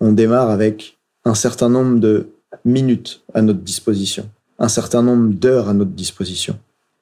on 0.00 0.12
démarre 0.12 0.50
avec 0.50 0.98
un 1.24 1.34
certain 1.34 1.68
nombre 1.68 1.98
de 2.00 2.28
minutes 2.64 3.22
à 3.32 3.42
notre 3.42 3.60
disposition, 3.60 4.28
un 4.58 4.68
certain 4.68 5.02
nombre 5.02 5.32
d'heures 5.32 5.68
à 5.68 5.74
notre 5.74 5.92
disposition. 5.92 6.58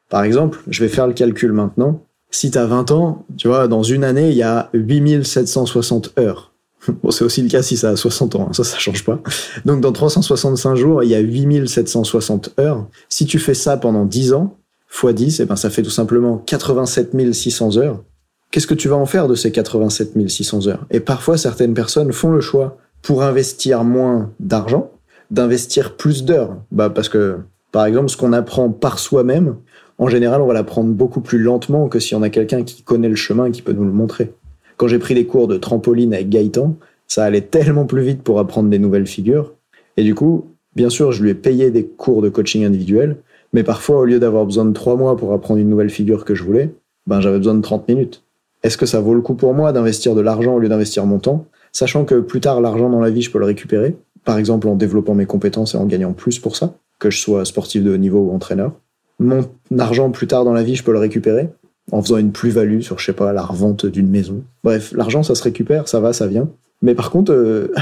Par 0.08 0.24
exemple, 0.24 0.62
je 0.68 0.82
vais 0.82 0.88
faire 0.88 1.06
le 1.06 1.14
calcul 1.14 1.52
maintenant 1.52 2.02
si 2.32 2.50
tu 2.50 2.58
as 2.58 2.66
20 2.66 2.90
ans, 2.90 3.24
tu 3.36 3.46
vois, 3.46 3.68
dans 3.68 3.82
une 3.82 4.02
année, 4.02 4.30
il 4.30 4.36
y 4.36 4.42
a 4.42 4.68
8760 4.72 6.18
heures. 6.18 6.50
Bon, 7.04 7.12
c'est 7.12 7.22
aussi 7.22 7.42
le 7.42 7.48
cas 7.48 7.62
si 7.62 7.76
ça 7.76 7.90
a 7.90 7.96
60 7.96 8.34
ans, 8.34 8.48
hein, 8.48 8.52
ça, 8.52 8.64
ça 8.64 8.76
change 8.76 9.04
pas. 9.04 9.20
Donc, 9.64 9.80
dans 9.80 9.92
365 9.92 10.74
jours, 10.74 11.04
il 11.04 11.10
y 11.10 11.14
a 11.14 11.20
8760 11.20 12.54
heures. 12.58 12.88
Si 13.08 13.24
tu 13.24 13.38
fais 13.38 13.54
ça 13.54 13.76
pendant 13.76 14.04
10 14.04 14.32
ans, 14.32 14.56
x 14.92 15.14
10, 15.14 15.40
eh 15.40 15.44
ben, 15.46 15.56
ça 15.56 15.70
fait 15.70 15.82
tout 15.82 15.90
simplement 15.90 16.38
87 16.38 17.32
600 17.32 17.78
heures. 17.78 18.02
Qu'est-ce 18.50 18.66
que 18.66 18.74
tu 18.74 18.88
vas 18.88 18.96
en 18.96 19.06
faire 19.06 19.28
de 19.28 19.34
ces 19.34 19.50
87 19.50 20.28
600 20.28 20.66
heures? 20.66 20.86
Et 20.90 21.00
parfois, 21.00 21.38
certaines 21.38 21.74
personnes 21.74 22.12
font 22.12 22.30
le 22.30 22.40
choix, 22.40 22.76
pour 23.02 23.22
investir 23.24 23.84
moins 23.84 24.30
d'argent, 24.40 24.90
d'investir 25.30 25.96
plus 25.96 26.24
d'heures. 26.24 26.56
Bah, 26.70 26.88
parce 26.88 27.08
que, 27.08 27.38
par 27.72 27.84
exemple, 27.84 28.08
ce 28.08 28.16
qu'on 28.16 28.32
apprend 28.32 28.70
par 28.70 28.98
soi-même, 28.98 29.56
en 29.98 30.08
général, 30.08 30.40
on 30.40 30.46
va 30.46 30.54
l'apprendre 30.54 30.90
beaucoup 30.90 31.20
plus 31.20 31.38
lentement 31.38 31.88
que 31.88 31.98
si 31.98 32.14
on 32.14 32.22
a 32.22 32.30
quelqu'un 32.30 32.62
qui 32.62 32.82
connaît 32.82 33.08
le 33.08 33.16
chemin 33.16 33.46
et 33.46 33.50
qui 33.50 33.62
peut 33.62 33.72
nous 33.72 33.84
le 33.84 33.92
montrer. 33.92 34.32
Quand 34.76 34.88
j'ai 34.88 34.98
pris 34.98 35.14
des 35.14 35.26
cours 35.26 35.48
de 35.48 35.58
trampoline 35.58 36.14
avec 36.14 36.28
Gaëtan, 36.28 36.76
ça 37.06 37.24
allait 37.24 37.42
tellement 37.42 37.84
plus 37.84 38.02
vite 38.02 38.22
pour 38.22 38.38
apprendre 38.38 38.70
des 38.70 38.78
nouvelles 38.78 39.06
figures. 39.06 39.52
Et 39.96 40.02
du 40.02 40.14
coup, 40.14 40.46
bien 40.74 40.88
sûr, 40.88 41.12
je 41.12 41.22
lui 41.22 41.30
ai 41.30 41.34
payé 41.34 41.70
des 41.70 41.84
cours 41.84 42.22
de 42.22 42.28
coaching 42.28 42.64
individuel, 42.64 43.16
mais 43.52 43.62
parfois, 43.62 44.00
au 44.00 44.04
lieu 44.04 44.18
d'avoir 44.18 44.44
besoin 44.44 44.64
de 44.64 44.72
trois 44.72 44.96
mois 44.96 45.16
pour 45.16 45.32
apprendre 45.32 45.60
une 45.60 45.68
nouvelle 45.68 45.90
figure 45.90 46.24
que 46.24 46.34
je 46.34 46.42
voulais, 46.42 46.74
ben, 47.06 47.20
j'avais 47.20 47.38
besoin 47.38 47.54
de 47.54 47.60
30 47.60 47.88
minutes. 47.88 48.22
Est-ce 48.62 48.78
que 48.78 48.86
ça 48.86 49.00
vaut 49.00 49.14
le 49.14 49.20
coup 49.20 49.34
pour 49.34 49.54
moi 49.54 49.72
d'investir 49.72 50.14
de 50.14 50.20
l'argent 50.20 50.54
au 50.54 50.58
lieu 50.58 50.68
d'investir 50.68 51.04
mon 51.06 51.18
temps 51.18 51.46
sachant 51.72 52.04
que 52.04 52.20
plus 52.20 52.40
tard, 52.40 52.60
l'argent 52.60 52.90
dans 52.90 53.00
la 53.00 53.10
vie, 53.10 53.22
je 53.22 53.30
peux 53.30 53.38
le 53.38 53.46
récupérer, 53.46 53.96
par 54.24 54.38
exemple 54.38 54.68
en 54.68 54.76
développant 54.76 55.14
mes 55.14 55.26
compétences 55.26 55.74
et 55.74 55.78
en 55.78 55.86
gagnant 55.86 56.12
plus 56.12 56.38
pour 56.38 56.54
ça, 56.54 56.74
que 56.98 57.10
je 57.10 57.18
sois 57.18 57.44
sportif 57.44 57.82
de 57.82 57.92
haut 57.92 57.96
niveau 57.96 58.20
ou 58.20 58.30
entraîneur. 58.30 58.72
Mon 59.18 59.48
argent 59.78 60.10
plus 60.10 60.26
tard 60.26 60.44
dans 60.44 60.52
la 60.52 60.62
vie, 60.62 60.74
je 60.74 60.84
peux 60.84 60.92
le 60.92 60.98
récupérer 60.98 61.48
en 61.90 62.02
faisant 62.02 62.18
une 62.18 62.30
plus-value 62.30 62.80
sur, 62.80 62.98
je 62.98 63.06
sais 63.06 63.12
pas, 63.12 63.32
la 63.32 63.42
revente 63.42 63.86
d'une 63.86 64.08
maison. 64.08 64.44
Bref, 64.62 64.92
l'argent, 64.92 65.22
ça 65.22 65.34
se 65.34 65.42
récupère, 65.42 65.88
ça 65.88 65.98
va, 65.98 66.12
ça 66.12 66.26
vient. 66.26 66.48
Mais 66.80 66.94
par 66.94 67.10
contre, 67.10 67.32
euh, 67.32 67.72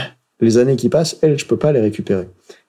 les 0.41 0.57
années 0.57 0.77
qui 0.77 0.89
passent, 0.89 1.19
elles, 1.21 1.39
je 1.39 1.47
peux 1.47 1.57
pas 1.57 1.73
les 1.73 1.81
récupérer. 1.81 2.29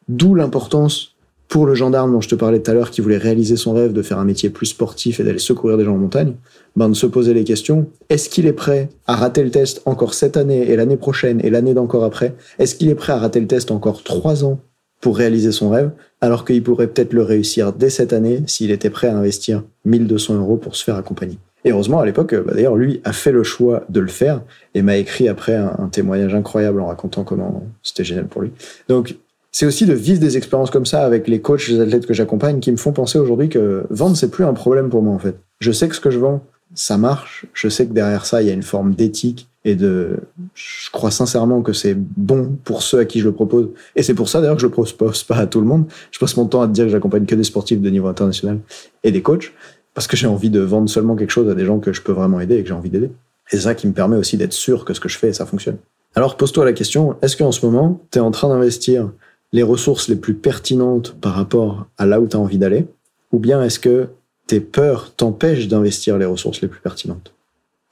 D'où 0.09 0.35
l'importance 0.35 1.15
pour 1.51 1.65
le 1.65 1.75
gendarme 1.75 2.13
dont 2.13 2.21
je 2.21 2.29
te 2.29 2.35
parlais 2.35 2.61
tout 2.61 2.71
à 2.71 2.73
l'heure, 2.73 2.91
qui 2.91 3.01
voulait 3.01 3.17
réaliser 3.17 3.57
son 3.57 3.73
rêve 3.73 3.91
de 3.91 4.01
faire 4.01 4.17
un 4.19 4.23
métier 4.23 4.49
plus 4.49 4.67
sportif 4.67 5.19
et 5.19 5.25
d'aller 5.25 5.37
secourir 5.37 5.77
des 5.77 5.83
gens 5.83 5.95
en 5.95 5.97
montagne, 5.97 6.35
ben 6.77 6.87
de 6.87 6.93
se 6.93 7.05
poser 7.05 7.33
les 7.33 7.43
questions. 7.43 7.87
Est-ce 8.07 8.29
qu'il 8.29 8.47
est 8.47 8.53
prêt 8.53 8.87
à 9.05 9.17
rater 9.17 9.43
le 9.43 9.51
test 9.51 9.81
encore 9.83 10.13
cette 10.13 10.37
année 10.37 10.71
et 10.71 10.77
l'année 10.77 10.95
prochaine 10.95 11.41
et 11.43 11.49
l'année 11.49 11.73
d'encore 11.73 12.05
après? 12.05 12.35
Est-ce 12.57 12.75
qu'il 12.75 12.87
est 12.87 12.95
prêt 12.95 13.11
à 13.11 13.17
rater 13.17 13.41
le 13.41 13.47
test 13.47 13.69
encore 13.69 14.01
trois 14.01 14.45
ans 14.45 14.61
pour 15.01 15.17
réaliser 15.17 15.51
son 15.51 15.69
rêve, 15.69 15.91
alors 16.21 16.45
qu'il 16.45 16.63
pourrait 16.63 16.87
peut-être 16.87 17.11
le 17.11 17.23
réussir 17.23 17.73
dès 17.73 17.89
cette 17.89 18.13
année 18.13 18.43
s'il 18.47 18.71
était 18.71 18.89
prêt 18.89 19.07
à 19.07 19.17
investir 19.17 19.61
1200 19.83 20.35
euros 20.35 20.55
pour 20.55 20.77
se 20.77 20.85
faire 20.85 20.95
accompagner? 20.95 21.37
Et 21.65 21.71
heureusement, 21.71 21.99
à 21.99 22.05
l'époque, 22.05 22.33
bah, 22.33 22.53
d'ailleurs, 22.53 22.77
lui 22.77 23.01
a 23.03 23.11
fait 23.11 23.33
le 23.33 23.43
choix 23.43 23.83
de 23.89 23.99
le 23.99 24.07
faire 24.07 24.41
et 24.73 24.81
m'a 24.81 24.95
écrit 24.95 25.27
après 25.27 25.55
un, 25.55 25.75
un, 25.79 25.89
témoignage 25.89 26.33
incroyable 26.33 26.79
en 26.79 26.87
racontant 26.87 27.25
comment 27.25 27.61
c'était 27.83 28.05
génial 28.05 28.27
pour 28.27 28.41
lui. 28.41 28.51
Donc, 28.87 29.15
c'est 29.51 29.65
aussi 29.65 29.85
de 29.85 29.93
vivre 29.93 30.19
des 30.19 30.37
expériences 30.37 30.71
comme 30.71 30.85
ça 30.85 31.03
avec 31.03 31.27
les 31.27 31.41
coachs, 31.41 31.67
les 31.67 31.79
athlètes 31.79 32.05
que 32.05 32.13
j'accompagne 32.13 32.59
qui 32.59 32.71
me 32.71 32.77
font 32.77 32.93
penser 32.93 33.19
aujourd'hui 33.19 33.49
que 33.49 33.85
vendre, 33.89 34.15
c'est 34.15 34.29
plus 34.29 34.45
un 34.45 34.53
problème 34.53 34.89
pour 34.89 35.01
moi, 35.01 35.13
en 35.13 35.19
fait. 35.19 35.35
Je 35.59 35.71
sais 35.71 35.89
que 35.89 35.95
ce 35.95 35.99
que 35.99 36.09
je 36.09 36.19
vends, 36.19 36.41
ça 36.73 36.97
marche. 36.97 37.45
Je 37.53 37.67
sais 37.67 37.85
que 37.85 37.93
derrière 37.93 38.25
ça, 38.25 38.41
il 38.41 38.47
y 38.47 38.51
a 38.51 38.53
une 38.53 38.63
forme 38.63 38.95
d'éthique 38.95 39.49
et 39.65 39.75
de, 39.75 40.17
je 40.55 40.89
crois 40.91 41.11
sincèrement 41.11 41.61
que 41.61 41.73
c'est 41.73 41.95
bon 41.95 42.57
pour 42.63 42.81
ceux 42.81 42.99
à 42.99 43.05
qui 43.05 43.19
je 43.19 43.25
le 43.25 43.33
propose. 43.33 43.69
Et 43.95 44.03
c'est 44.03 44.13
pour 44.13 44.29
ça, 44.29 44.39
d'ailleurs, 44.39 44.55
que 44.55 44.61
je 44.61 44.67
le 44.67 44.71
propose 44.71 45.23
pas 45.23 45.35
à 45.35 45.47
tout 45.47 45.59
le 45.59 45.67
monde. 45.67 45.85
Je 46.11 46.19
passe 46.19 46.37
mon 46.37 46.45
temps 46.45 46.61
à 46.61 46.67
te 46.67 46.71
dire 46.71 46.85
que 46.85 46.91
j'accompagne 46.91 47.25
que 47.25 47.35
des 47.35 47.43
sportifs 47.43 47.81
de 47.81 47.89
niveau 47.89 48.07
international 48.07 48.59
et 49.03 49.11
des 49.11 49.21
coachs 49.21 49.51
parce 49.93 50.07
que 50.07 50.15
j'ai 50.15 50.27
envie 50.27 50.49
de 50.49 50.61
vendre 50.61 50.89
seulement 50.89 51.15
quelque 51.15 51.31
chose 51.31 51.49
à 51.49 51.55
des 51.55 51.65
gens 51.65 51.79
que 51.79 51.91
je 51.91 52.01
peux 52.01 52.13
vraiment 52.13 52.39
aider 52.39 52.55
et 52.55 52.63
que 52.63 52.69
j'ai 52.69 52.73
envie 52.73 52.89
d'aider. 52.89 53.07
Et 53.51 53.57
c'est 53.57 53.63
ça 53.63 53.75
qui 53.75 53.87
me 53.87 53.93
permet 53.93 54.15
aussi 54.15 54.37
d'être 54.37 54.53
sûr 54.53 54.85
que 54.85 54.93
ce 54.93 55.01
que 55.01 55.09
je 55.09 55.17
fais, 55.17 55.33
ça 55.33 55.45
fonctionne. 55.45 55.77
Alors 56.15 56.37
pose-toi 56.37 56.65
la 56.65 56.73
question, 56.73 57.15
est-ce 57.21 57.37
qu'en 57.37 57.51
ce 57.51 57.65
moment, 57.65 58.01
tu 58.11 58.17
es 58.17 58.21
en 58.21 58.31
train 58.31 58.49
d'investir 58.49 59.11
les 59.51 59.63
ressources 59.63 60.07
les 60.07 60.15
plus 60.15 60.33
pertinentes 60.33 61.15
par 61.19 61.33
rapport 61.33 61.85
à 61.97 62.05
là 62.05 62.21
où 62.21 62.27
tu 62.27 62.35
as 62.35 62.39
envie 62.39 62.57
d'aller 62.57 62.87
Ou 63.31 63.39
bien 63.39 63.61
est-ce 63.63 63.79
que 63.79 64.07
tes 64.47 64.59
peurs 64.59 65.13
t'empêchent 65.15 65.67
d'investir 65.67 66.17
les 66.17 66.25
ressources 66.25 66.61
les 66.61 66.67
plus 66.67 66.79
pertinentes? 66.79 67.33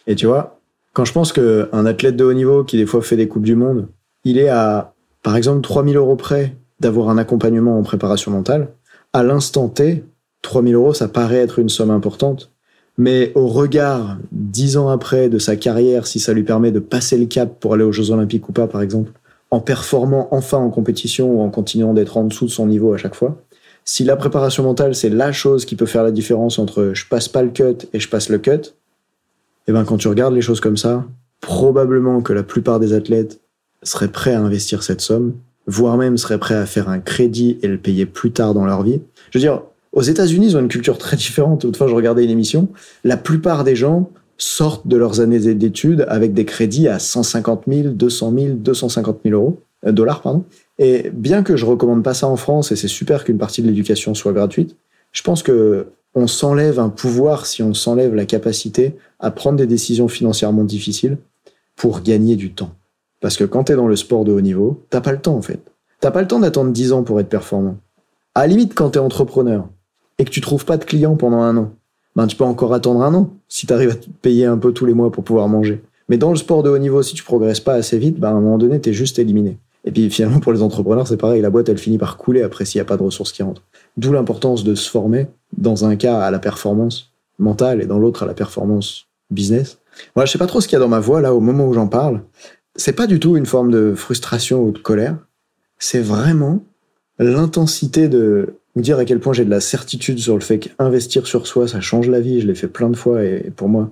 Et 0.08 0.16
tu 0.16 0.26
vois, 0.26 0.60
quand 0.94 1.06
je 1.06 1.14
pense 1.14 1.34
qu'un 1.34 1.86
athlète 1.86 2.16
de 2.16 2.24
haut 2.24 2.34
niveau 2.34 2.64
qui 2.64 2.78
des 2.78 2.86
fois 2.86 3.02
fait 3.02 3.16
des 3.16 3.28
Coupes 3.28 3.44
du 3.44 3.56
Monde, 3.56 3.88
il 4.24 4.38
est 4.38 4.50
à, 4.50 4.94
par 5.24 5.36
exemple, 5.36 5.62
3000 5.62 5.98
euros 5.98 6.16
près 6.16 6.56
d'avoir 6.80 7.10
un 7.10 7.18
accompagnement 7.18 7.78
en 7.78 7.84
préparation 7.84 8.32
mentale, 8.32 8.70
à 9.14 9.24
l'instant 9.24 9.68
T, 9.68 10.04
3000 10.42 10.76
euros, 10.76 10.94
ça 10.94 11.08
paraît 11.08 11.38
être 11.38 11.60
une 11.60 11.70
somme 11.70 11.92
importante, 11.92 12.52
mais 12.98 13.32
au 13.36 13.48
regard, 13.48 14.18
dix 14.32 14.76
ans 14.76 14.90
après, 14.90 15.30
de 15.30 15.40
sa 15.40 15.56
carrière, 15.56 16.06
si 16.06 16.20
ça 16.20 16.34
lui 16.34 16.44
permet 16.44 16.72
de 16.72 16.80
passer 16.80 17.18
le 17.18 17.26
cap 17.26 17.60
pour 17.60 17.74
aller 17.74 17.84
aux 17.84 17.92
Jeux 17.92 18.12
Olympiques 18.12 18.50
ou 18.50 18.52
pas, 18.52 18.68
par 18.68 18.82
exemple, 18.82 19.12
en 19.52 19.60
performant 19.60 20.28
enfin 20.32 20.58
en 20.58 20.70
compétition 20.70 21.32
ou 21.32 21.42
en 21.42 21.50
continuant 21.50 21.94
d'être 21.94 22.18
en 22.18 22.24
dessous 22.24 22.46
de 22.46 22.52
son 22.52 22.68
niveau 22.68 22.94
à 22.94 22.98
chaque 22.98 23.16
fois, 23.16 23.42
si 23.84 24.04
la 24.04 24.16
préparation 24.16 24.64
mentale, 24.64 24.94
c'est 24.94 25.10
la 25.10 25.32
chose 25.32 25.66
qui 25.66 25.76
peut 25.76 25.88
faire 25.88 26.04
la 26.04 26.12
différence 26.12 26.60
entre 26.60 26.92
je 26.94 27.08
passe 27.08 27.28
pas 27.28 27.42
le 27.42 27.50
cut 27.50 27.88
et 27.94 28.00
je 28.00 28.08
passe 28.08 28.30
le 28.30 28.38
cut, 28.38 28.74
eh 29.68 29.72
ben, 29.72 29.84
quand 29.84 29.98
tu 29.98 30.08
regardes 30.08 30.34
les 30.34 30.42
choses 30.42 30.60
comme 30.60 30.78
ça, 30.78 31.06
probablement 31.42 32.22
que 32.22 32.34
la 32.34 32.44
plupart 32.44 32.80
des 32.80 32.94
athlètes 32.94 33.40
seraient 33.84 34.12
prêts 34.12 34.34
à 34.34 34.42
investir 34.42 34.84
cette 34.84 35.02
somme, 35.02 35.34
voire 35.66 35.98
même 35.98 36.18
seraient 36.18 36.38
prêts 36.38 36.56
à 36.56 36.66
faire 36.66 36.90
un 36.90 37.00
crédit 37.00 37.58
et 37.62 37.68
le 37.68 37.78
payer 37.78 38.06
plus 38.06 38.32
tard 38.32 38.54
dans 38.54 38.66
leur 38.66 38.84
vie. 38.84 39.02
Je 39.32 39.38
veux 39.38 39.42
dire, 39.42 39.62
aux 39.92 40.02
États-Unis, 40.02 40.48
ils 40.48 40.58
ont 40.58 40.60
une 40.60 40.68
culture 40.68 40.98
très 40.98 41.18
différente. 41.18 41.66
Autrefois, 41.66 41.88
je 41.88 41.96
regardais 41.96 42.24
une 42.24 42.30
émission. 42.30 42.68
La 43.04 43.18
plupart 43.18 43.64
des 43.64 43.76
gens 43.76 44.10
sortent 44.40 44.88
de 44.88 44.98
leurs 44.98 45.20
années 45.20 45.54
d'études 45.54 46.06
avec 46.08 46.34
des 46.34 46.46
crédits 46.46 46.88
à 46.88 46.98
150 46.98 47.64
000, 47.68 47.90
200 47.90 48.34
000, 48.36 48.54
250 48.56 49.20
000 49.24 49.36
euros, 49.36 49.60
euh, 49.86 49.92
dollars, 49.92 50.22
pardon. 50.22 50.44
Et 50.80 51.12
bien 51.14 51.44
que 51.44 51.56
je 51.56 51.66
recommande 51.66 52.04
pas 52.04 52.16
ça 52.16 52.28
en 52.28 52.38
France, 52.38 52.72
et 52.72 52.76
c'est 52.76 52.88
super 52.88 53.24
qu'une 53.24 53.38
partie 53.38 53.62
de 53.62 53.68
l'éducation 53.68 54.16
soit 54.16 54.34
gratuite, 54.34 54.76
je 55.12 55.22
pense 55.22 55.44
que 55.44 55.88
on 56.16 56.26
s'enlève 56.26 56.80
un 56.80 56.90
pouvoir 56.90 57.46
si 57.46 57.62
on 57.62 57.76
s'enlève 57.76 58.16
la 58.16 58.26
capacité 58.26 58.96
à 59.20 59.30
prendre 59.30 59.58
des 59.58 59.68
décisions 59.68 60.08
financièrement 60.08 60.64
difficiles 60.64 61.18
pour 61.76 62.02
gagner 62.02 62.36
du 62.36 62.52
temps. 62.52 62.72
Parce 63.22 63.38
que 63.38 63.44
quand 63.44 63.66
tu 63.66 63.74
es 63.74 63.76
dans 63.76 63.88
le 63.88 63.96
sport 63.96 64.26
de 64.26 64.32
haut 64.32 64.42
niveau, 64.42 64.84
t'as 64.90 65.02
pas 65.02 65.12
le 65.12 65.20
temps 65.20 65.36
en 65.36 65.42
fait. 65.42 65.60
T'as 66.00 66.12
pas 66.12 66.22
le 66.22 66.28
temps 66.28 66.40
d'attendre 66.40 66.72
10 66.72 66.94
ans 66.94 67.04
pour 67.04 67.20
être 67.20 67.30
performant. 67.30 67.78
À 68.34 68.42
la 68.42 68.48
limite, 68.48 68.74
quand 68.74 68.92
tu 68.92 68.98
es 68.98 69.02
entrepreneur, 69.02 69.68
et 70.18 70.26
que 70.26 70.30
tu 70.30 70.42
trouves 70.42 70.66
pas 70.66 70.78
de 70.78 70.86
clients 70.86 71.16
pendant 71.16 71.42
un 71.42 71.58
an, 71.58 71.72
ben 72.16 72.28
tu 72.28 72.36
peux 72.36 72.44
encore 72.44 72.74
attendre 72.74 73.02
un 73.02 73.14
an 73.14 73.30
si 73.48 73.68
tu 73.68 73.74
arrives 73.74 73.92
à 73.92 73.96
te 73.96 74.10
payer 74.22 74.46
un 74.46 74.58
peu 74.58 74.74
tous 74.74 74.86
les 74.86 74.94
mois 74.94 75.12
pour 75.12 75.24
pouvoir 75.24 75.48
manger. 75.48 75.82
Mais 76.10 76.18
dans 76.18 76.32
le 76.32 76.38
sport 76.38 76.64
de 76.64 76.70
haut 76.70 76.78
niveau, 76.78 77.04
si 77.04 77.14
tu 77.14 77.24
progresses 77.24 77.60
pas 77.60 77.74
assez 77.74 77.98
vite, 77.98 78.20
ben 78.20 78.30
à 78.30 78.32
un 78.32 78.42
moment 78.42 78.58
donné, 78.58 78.82
tu 78.82 78.90
es 78.90 78.94
juste 78.94 79.20
éliminé. 79.20 79.58
Et 79.86 79.92
puis 79.92 80.10
finalement, 80.10 80.40
pour 80.40 80.52
les 80.52 80.62
entrepreneurs, 80.62 81.08
c'est 81.08 81.18
pareil, 81.18 81.42
la 81.42 81.50
boîte, 81.50 81.70
elle 81.70 81.78
finit 81.78 81.98
par 81.98 82.18
couler 82.18 82.42
après 82.42 82.66
s'il 82.66 82.80
n'y 82.80 82.82
a 82.82 82.86
pas 82.86 82.98
de 82.98 83.04
ressources 83.04 83.32
qui 83.32 83.44
rentrent. 83.44 83.64
D'où 83.98 84.12
l'importance 84.12 84.64
de 84.64 84.76
se 84.76 84.90
former, 84.90 85.28
dans 85.58 85.86
un 85.86 85.96
cas 85.96 86.20
à 86.20 86.32
la 86.32 86.40
performance 86.40 87.14
mentale 87.38 87.82
et 87.82 87.86
dans 87.86 88.00
l'autre 88.00 88.24
à 88.24 88.26
la 88.26 88.34
performance 88.34 89.06
business. 89.32 89.80
Moi, 90.16 90.26
je 90.26 90.32
sais 90.32 90.38
pas 90.38 90.48
trop 90.48 90.62
ce 90.62 90.68
qu'il 90.68 90.76
y 90.76 90.78
a 90.78 90.80
dans 90.80 90.90
ma 90.90 91.00
voix 91.00 91.22
là 91.22 91.34
au 91.34 91.40
moment 91.40 91.68
où 91.68 91.74
j'en 91.74 91.88
parle. 91.88 92.22
C'est 92.76 92.94
pas 92.94 93.08
du 93.08 93.20
tout 93.20 93.38
une 93.38 93.46
forme 93.46 93.72
de 93.72 93.94
frustration 93.96 94.64
ou 94.64 94.72
de 94.72 94.80
colère. 94.80 95.18
C'est 95.78 96.02
vraiment 96.02 96.64
l'intensité 97.18 98.08
de 98.08 98.56
dire 98.82 99.00
à 99.00 99.06
quel 99.06 99.20
point 99.20 99.34
j'ai 99.34 99.46
de 99.46 99.50
la 99.50 99.60
certitude 99.60 100.20
sur 100.20 100.36
le 100.36 100.42
fait 100.42 100.60
qu'investir 100.60 101.28
sur 101.28 101.48
soi, 101.48 101.68
ça 101.68 101.82
change 101.82 102.10
la 102.10 102.20
vie. 102.20 102.42
Je 102.42 102.48
l'ai 102.48 102.56
fait 102.56 102.68
plein 102.68 102.90
de 102.90 102.96
fois 102.96 103.24
et 103.24 103.52
pour 103.56 103.70
moi, 103.70 103.90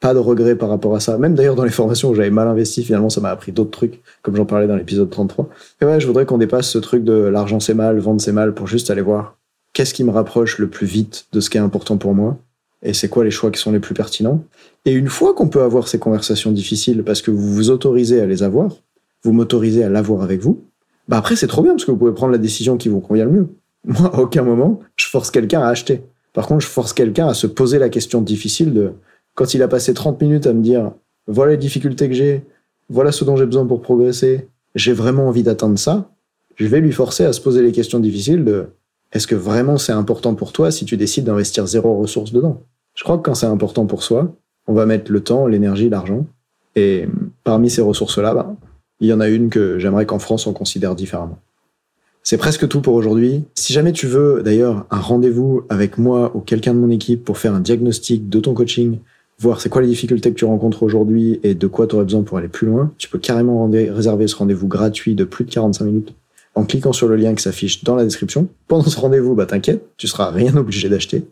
pas 0.00 0.12
de 0.14 0.18
regret 0.18 0.54
par 0.54 0.68
rapport 0.68 0.94
à 0.94 1.00
ça. 1.00 1.16
Même 1.16 1.34
d'ailleurs 1.34 1.54
dans 1.54 1.64
les 1.64 1.70
formations 1.70 2.10
où 2.10 2.14
j'avais 2.14 2.30
mal 2.30 2.48
investi, 2.48 2.84
finalement, 2.84 3.10
ça 3.10 3.20
m'a 3.20 3.30
appris 3.30 3.52
d'autres 3.52 3.70
trucs, 3.70 4.02
comme 4.22 4.36
j'en 4.36 4.44
parlais 4.44 4.66
dans 4.66 4.76
l'épisode 4.76 5.08
33. 5.08 5.48
Et 5.80 5.84
ouais, 5.86 6.00
je 6.00 6.06
voudrais 6.06 6.26
qu'on 6.26 6.38
dépasse 6.38 6.68
ce 6.68 6.78
truc 6.78 7.04
de 7.04 7.12
l'argent 7.12 7.58
c'est 7.60 7.74
mal, 7.74 7.98
vendre 7.98 8.20
c'est 8.20 8.32
mal, 8.32 8.54
pour 8.54 8.66
juste 8.66 8.90
aller 8.90 9.02
voir 9.02 9.38
qu'est-ce 9.72 9.94
qui 9.94 10.04
me 10.04 10.10
rapproche 10.10 10.58
le 10.58 10.68
plus 10.68 10.86
vite 10.86 11.26
de 11.32 11.40
ce 11.40 11.50
qui 11.50 11.58
est 11.58 11.60
important 11.60 11.96
pour 11.96 12.14
moi 12.14 12.38
et 12.84 12.92
c'est 12.92 13.08
quoi 13.08 13.24
les 13.24 13.30
choix 13.30 13.50
qui 13.50 13.58
sont 13.58 13.72
les 13.72 13.80
plus 13.80 13.94
pertinents. 13.94 14.44
Et 14.84 14.92
une 14.92 15.08
fois 15.08 15.34
qu'on 15.34 15.48
peut 15.48 15.62
avoir 15.62 15.88
ces 15.88 15.98
conversations 15.98 16.52
difficiles 16.52 17.02
parce 17.02 17.22
que 17.22 17.30
vous 17.30 17.54
vous 17.54 17.70
autorisez 17.70 18.20
à 18.20 18.26
les 18.26 18.42
avoir, 18.42 18.76
vous 19.22 19.32
m'autorisez 19.32 19.82
à 19.82 19.88
l'avoir 19.88 20.22
avec 20.22 20.40
vous, 20.40 20.60
bah 21.08 21.16
après 21.16 21.34
c'est 21.34 21.46
trop 21.46 21.62
bien 21.62 21.72
parce 21.72 21.86
que 21.86 21.90
vous 21.90 21.96
pouvez 21.96 22.12
prendre 22.12 22.32
la 22.32 22.38
décision 22.38 22.76
qui 22.76 22.90
vous 22.90 23.00
convient 23.00 23.24
le 23.24 23.30
mieux. 23.30 23.48
Moi, 23.84 24.14
à 24.14 24.18
aucun 24.18 24.42
moment, 24.42 24.80
je 24.96 25.06
force 25.06 25.30
quelqu'un 25.30 25.60
à 25.60 25.68
acheter. 25.68 26.02
Par 26.32 26.46
contre, 26.46 26.62
je 26.62 26.68
force 26.68 26.92
quelqu'un 26.92 27.28
à 27.28 27.34
se 27.34 27.46
poser 27.46 27.78
la 27.78 27.88
question 27.88 28.20
difficile 28.20 28.72
de, 28.72 28.92
quand 29.34 29.54
il 29.54 29.62
a 29.62 29.68
passé 29.68 29.94
30 29.94 30.20
minutes 30.20 30.46
à 30.46 30.52
me 30.52 30.62
dire, 30.62 30.92
voilà 31.26 31.52
les 31.52 31.58
difficultés 31.58 32.08
que 32.08 32.14
j'ai, 32.14 32.44
voilà 32.88 33.12
ce 33.12 33.24
dont 33.24 33.36
j'ai 33.36 33.46
besoin 33.46 33.66
pour 33.66 33.82
progresser, 33.82 34.48
j'ai 34.74 34.92
vraiment 34.92 35.28
envie 35.28 35.42
d'atteindre 35.42 35.78
ça, 35.78 36.10
je 36.56 36.66
vais 36.66 36.80
lui 36.80 36.92
forcer 36.92 37.24
à 37.24 37.32
se 37.32 37.40
poser 37.40 37.62
les 37.62 37.72
questions 37.72 38.00
difficiles 38.00 38.44
de, 38.44 38.66
est-ce 39.12 39.26
que 39.26 39.34
vraiment 39.34 39.78
c'est 39.78 39.92
important 39.92 40.34
pour 40.34 40.52
toi 40.52 40.70
si 40.70 40.84
tu 40.84 40.96
décides 40.96 41.24
d'investir 41.24 41.66
zéro 41.66 41.98
ressource 41.98 42.32
dedans? 42.32 42.62
Je 42.94 43.04
crois 43.04 43.16
que 43.16 43.22
quand 43.22 43.34
c'est 43.34 43.46
important 43.46 43.86
pour 43.86 44.02
soi, 44.02 44.34
on 44.66 44.74
va 44.74 44.86
mettre 44.86 45.12
le 45.12 45.20
temps, 45.20 45.46
l'énergie, 45.46 45.88
l'argent. 45.88 46.26
Et 46.76 47.08
parmi 47.44 47.70
ces 47.70 47.82
ressources-là, 47.82 48.34
bah, 48.34 48.56
il 49.00 49.08
y 49.08 49.12
en 49.12 49.20
a 49.20 49.28
une 49.28 49.50
que 49.50 49.78
j'aimerais 49.78 50.06
qu'en 50.06 50.18
France 50.18 50.46
on 50.46 50.52
considère 50.52 50.94
différemment. 50.94 51.38
C'est 52.26 52.38
presque 52.38 52.66
tout 52.68 52.80
pour 52.80 52.94
aujourd'hui. 52.94 53.44
Si 53.54 53.74
jamais 53.74 53.92
tu 53.92 54.06
veux 54.06 54.42
d'ailleurs 54.42 54.86
un 54.90 54.98
rendez-vous 54.98 55.64
avec 55.68 55.98
moi 55.98 56.34
ou 56.34 56.40
quelqu'un 56.40 56.72
de 56.72 56.78
mon 56.78 56.88
équipe 56.88 57.22
pour 57.22 57.36
faire 57.36 57.52
un 57.52 57.60
diagnostic 57.60 58.30
de 58.30 58.40
ton 58.40 58.54
coaching, 58.54 58.96
voir 59.38 59.60
c'est 59.60 59.68
quoi 59.68 59.82
les 59.82 59.88
difficultés 59.88 60.30
que 60.30 60.38
tu 60.38 60.46
rencontres 60.46 60.84
aujourd'hui 60.84 61.38
et 61.42 61.54
de 61.54 61.66
quoi 61.66 61.86
tu 61.86 61.96
aurais 61.96 62.06
besoin 62.06 62.22
pour 62.22 62.38
aller 62.38 62.48
plus 62.48 62.66
loin, 62.66 62.90
tu 62.96 63.10
peux 63.10 63.18
carrément 63.18 63.70
réserver 63.70 64.26
ce 64.26 64.36
rendez-vous 64.36 64.68
gratuit 64.68 65.14
de 65.14 65.24
plus 65.24 65.44
de 65.44 65.50
45 65.50 65.84
minutes 65.84 66.14
en 66.54 66.64
cliquant 66.64 66.94
sur 66.94 67.08
le 67.08 67.16
lien 67.16 67.34
qui 67.34 67.42
s'affiche 67.42 67.84
dans 67.84 67.94
la 67.94 68.04
description. 68.04 68.48
Pendant 68.68 68.84
ce 68.84 68.98
rendez-vous, 68.98 69.34
bah 69.34 69.44
t'inquiète, 69.44 69.84
tu 69.98 70.06
seras 70.06 70.30
rien 70.30 70.56
obligé 70.56 70.88
d'acheter. 70.88 71.24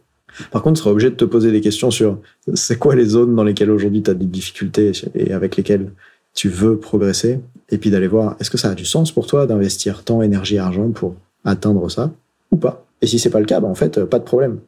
Par 0.50 0.60
contre, 0.60 0.76
tu 0.76 0.82
seras 0.82 0.90
obligé 0.90 1.08
de 1.08 1.14
te 1.14 1.24
poser 1.24 1.52
des 1.52 1.62
questions 1.62 1.90
sur 1.90 2.18
c'est 2.52 2.78
quoi 2.78 2.94
les 2.94 3.06
zones 3.06 3.34
dans 3.34 3.44
lesquelles 3.44 3.70
aujourd'hui 3.70 4.02
tu 4.02 4.10
as 4.10 4.14
des 4.14 4.26
difficultés 4.26 4.92
et 5.14 5.32
avec 5.32 5.56
lesquelles 5.56 5.90
tu 6.34 6.48
veux 6.48 6.78
progresser, 6.78 7.40
et 7.70 7.78
puis 7.78 7.90
d'aller 7.90 8.08
voir 8.08 8.36
est-ce 8.40 8.50
que 8.50 8.58
ça 8.58 8.70
a 8.70 8.74
du 8.74 8.84
sens 8.84 9.12
pour 9.12 9.26
toi 9.26 9.46
d'investir 9.46 10.04
temps, 10.04 10.22
énergie, 10.22 10.58
argent 10.58 10.90
pour 10.90 11.14
atteindre 11.44 11.90
ça 11.90 12.12
ou 12.50 12.56
pas? 12.56 12.84
Et 13.00 13.06
si 13.06 13.18
c'est 13.18 13.30
pas 13.30 13.40
le 13.40 13.46
cas, 13.46 13.60
ben 13.60 13.68
en 13.68 13.74
fait, 13.74 14.04
pas 14.04 14.18
de 14.18 14.24
problème. 14.24 14.60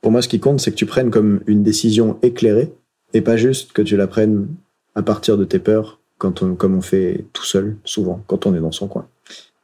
Pour 0.00 0.12
moi, 0.12 0.22
ce 0.22 0.28
qui 0.28 0.40
compte, 0.40 0.60
c'est 0.60 0.70
que 0.70 0.76
tu 0.76 0.86
prennes 0.86 1.10
comme 1.10 1.40
une 1.46 1.62
décision 1.62 2.18
éclairée 2.22 2.72
et 3.14 3.20
pas 3.20 3.36
juste 3.36 3.72
que 3.72 3.82
tu 3.82 3.96
la 3.96 4.06
prennes 4.06 4.48
à 4.94 5.02
partir 5.02 5.36
de 5.36 5.44
tes 5.44 5.58
peurs, 5.58 6.00
quand 6.18 6.42
on, 6.42 6.54
comme 6.54 6.74
on 6.74 6.80
fait 6.80 7.26
tout 7.32 7.44
seul, 7.44 7.76
souvent, 7.84 8.22
quand 8.26 8.46
on 8.46 8.54
est 8.54 8.60
dans 8.60 8.72
son 8.72 8.88
coin. 8.88 9.06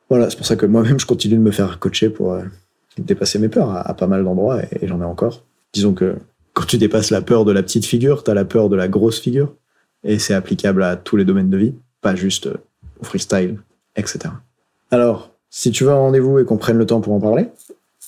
Voilà, 0.08 0.28
c'est 0.30 0.36
pour 0.36 0.46
ça 0.46 0.56
que 0.56 0.66
moi-même, 0.66 1.00
je 1.00 1.06
continue 1.06 1.36
de 1.36 1.40
me 1.40 1.50
faire 1.50 1.78
coacher 1.78 2.10
pour 2.10 2.32
euh, 2.32 2.42
dépasser 2.98 3.38
mes 3.38 3.48
peurs 3.48 3.70
à, 3.70 3.94
pas 3.94 4.06
mal 4.06 4.24
d'endroits 4.24 4.62
et, 4.62 4.84
et 4.84 4.86
j'en 4.86 5.00
ai 5.00 5.04
encore. 5.04 5.42
Disons 5.72 5.94
que 5.94 6.16
quand 6.52 6.66
tu 6.66 6.76
dépasses 6.76 7.10
la 7.10 7.22
peur 7.22 7.44
de 7.44 7.52
la 7.52 7.62
petite 7.62 7.86
figure, 7.86 8.22
tu 8.22 8.30
as 8.30 8.34
la 8.34 8.44
peur 8.44 8.68
de 8.68 8.76
la 8.76 8.88
grosse 8.88 9.20
figure 9.20 9.54
et 10.04 10.18
c'est 10.18 10.34
applicable 10.34 10.82
à 10.82 10.96
tous 10.96 11.16
les 11.16 11.24
domaines 11.24 11.50
de 11.50 11.56
vie. 11.56 11.74
pas 12.00 12.14
juste 12.14 12.46
euh, 12.46 12.56
au 13.00 13.04
freestyle, 13.04 13.58
etc. 13.96 14.20
Alors, 14.90 15.30
si 15.50 15.70
tu 15.70 15.84
veux 15.84 15.90
un 15.90 15.96
rendez-vous 15.96 16.38
et 16.38 16.44
qu'on 16.44 16.56
prenne 16.56 16.78
le 16.78 16.86
temps 16.86 17.00
pour 17.00 17.12
en 17.12 17.20
parler, 17.20 17.48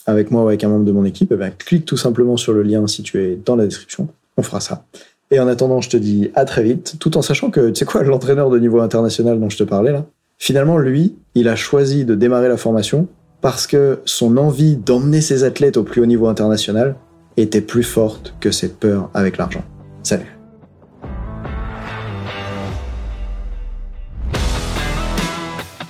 avec 0.07 0.31
moi 0.31 0.45
ou 0.45 0.49
avec 0.49 0.65
un 0.65 0.69
membre 0.69 0.85
de 0.85 0.93
mon 0.93 1.05
équipe, 1.05 1.33
eh 1.33 1.37
ben, 1.37 1.51
clique 1.51 1.85
tout 1.85 1.97
simplement 1.97 2.37
sur 2.37 2.53
le 2.53 2.63
lien 2.63 2.87
situé 2.87 3.39
dans 3.45 3.57
la 3.57 3.65
description. 3.65 4.09
On 4.37 4.43
fera 4.43 4.61
ça. 4.61 4.85
Et 5.31 5.41
en 5.41 5.49
attendant, 5.49 5.81
je 5.81 5.91
te 5.91 5.97
dis 5.97 6.31
à 6.35 6.45
très 6.45 6.63
vite, 6.63 6.97
tout 6.99 7.17
en 7.17 7.23
sachant 7.23 7.51
que, 7.51 7.71
tu 7.71 7.81
sais 7.81 7.85
quoi, 7.85 8.03
l'entraîneur 8.03 8.51
de 8.51 8.59
niveau 8.59 8.81
international 8.81 9.41
dont 9.41 9.49
je 9.49 9.57
te 9.57 9.65
parlais 9.65 9.93
là, 9.93 10.05
finalement, 10.39 10.79
lui, 10.79 11.15
il 11.35 11.49
a 11.49 11.57
choisi 11.57 12.05
de 12.05 12.15
démarrer 12.15 12.49
la 12.49 12.57
formation 12.57 13.09
parce 13.41 13.67
que 13.67 14.01
son 14.05 14.37
envie 14.37 14.77
d'emmener 14.77 15.21
ses 15.21 15.45
athlètes 15.45 15.77
au 15.77 15.83
plus 15.83 16.01
haut 16.01 16.07
niveau 16.07 16.29
international 16.29 16.97
était 17.37 17.61
plus 17.61 17.83
forte 17.83 18.35
que 18.41 18.51
ses 18.51 18.69
peurs 18.69 19.11
avec 19.13 19.39
l'argent. 19.39 19.65
Salut 20.03 20.34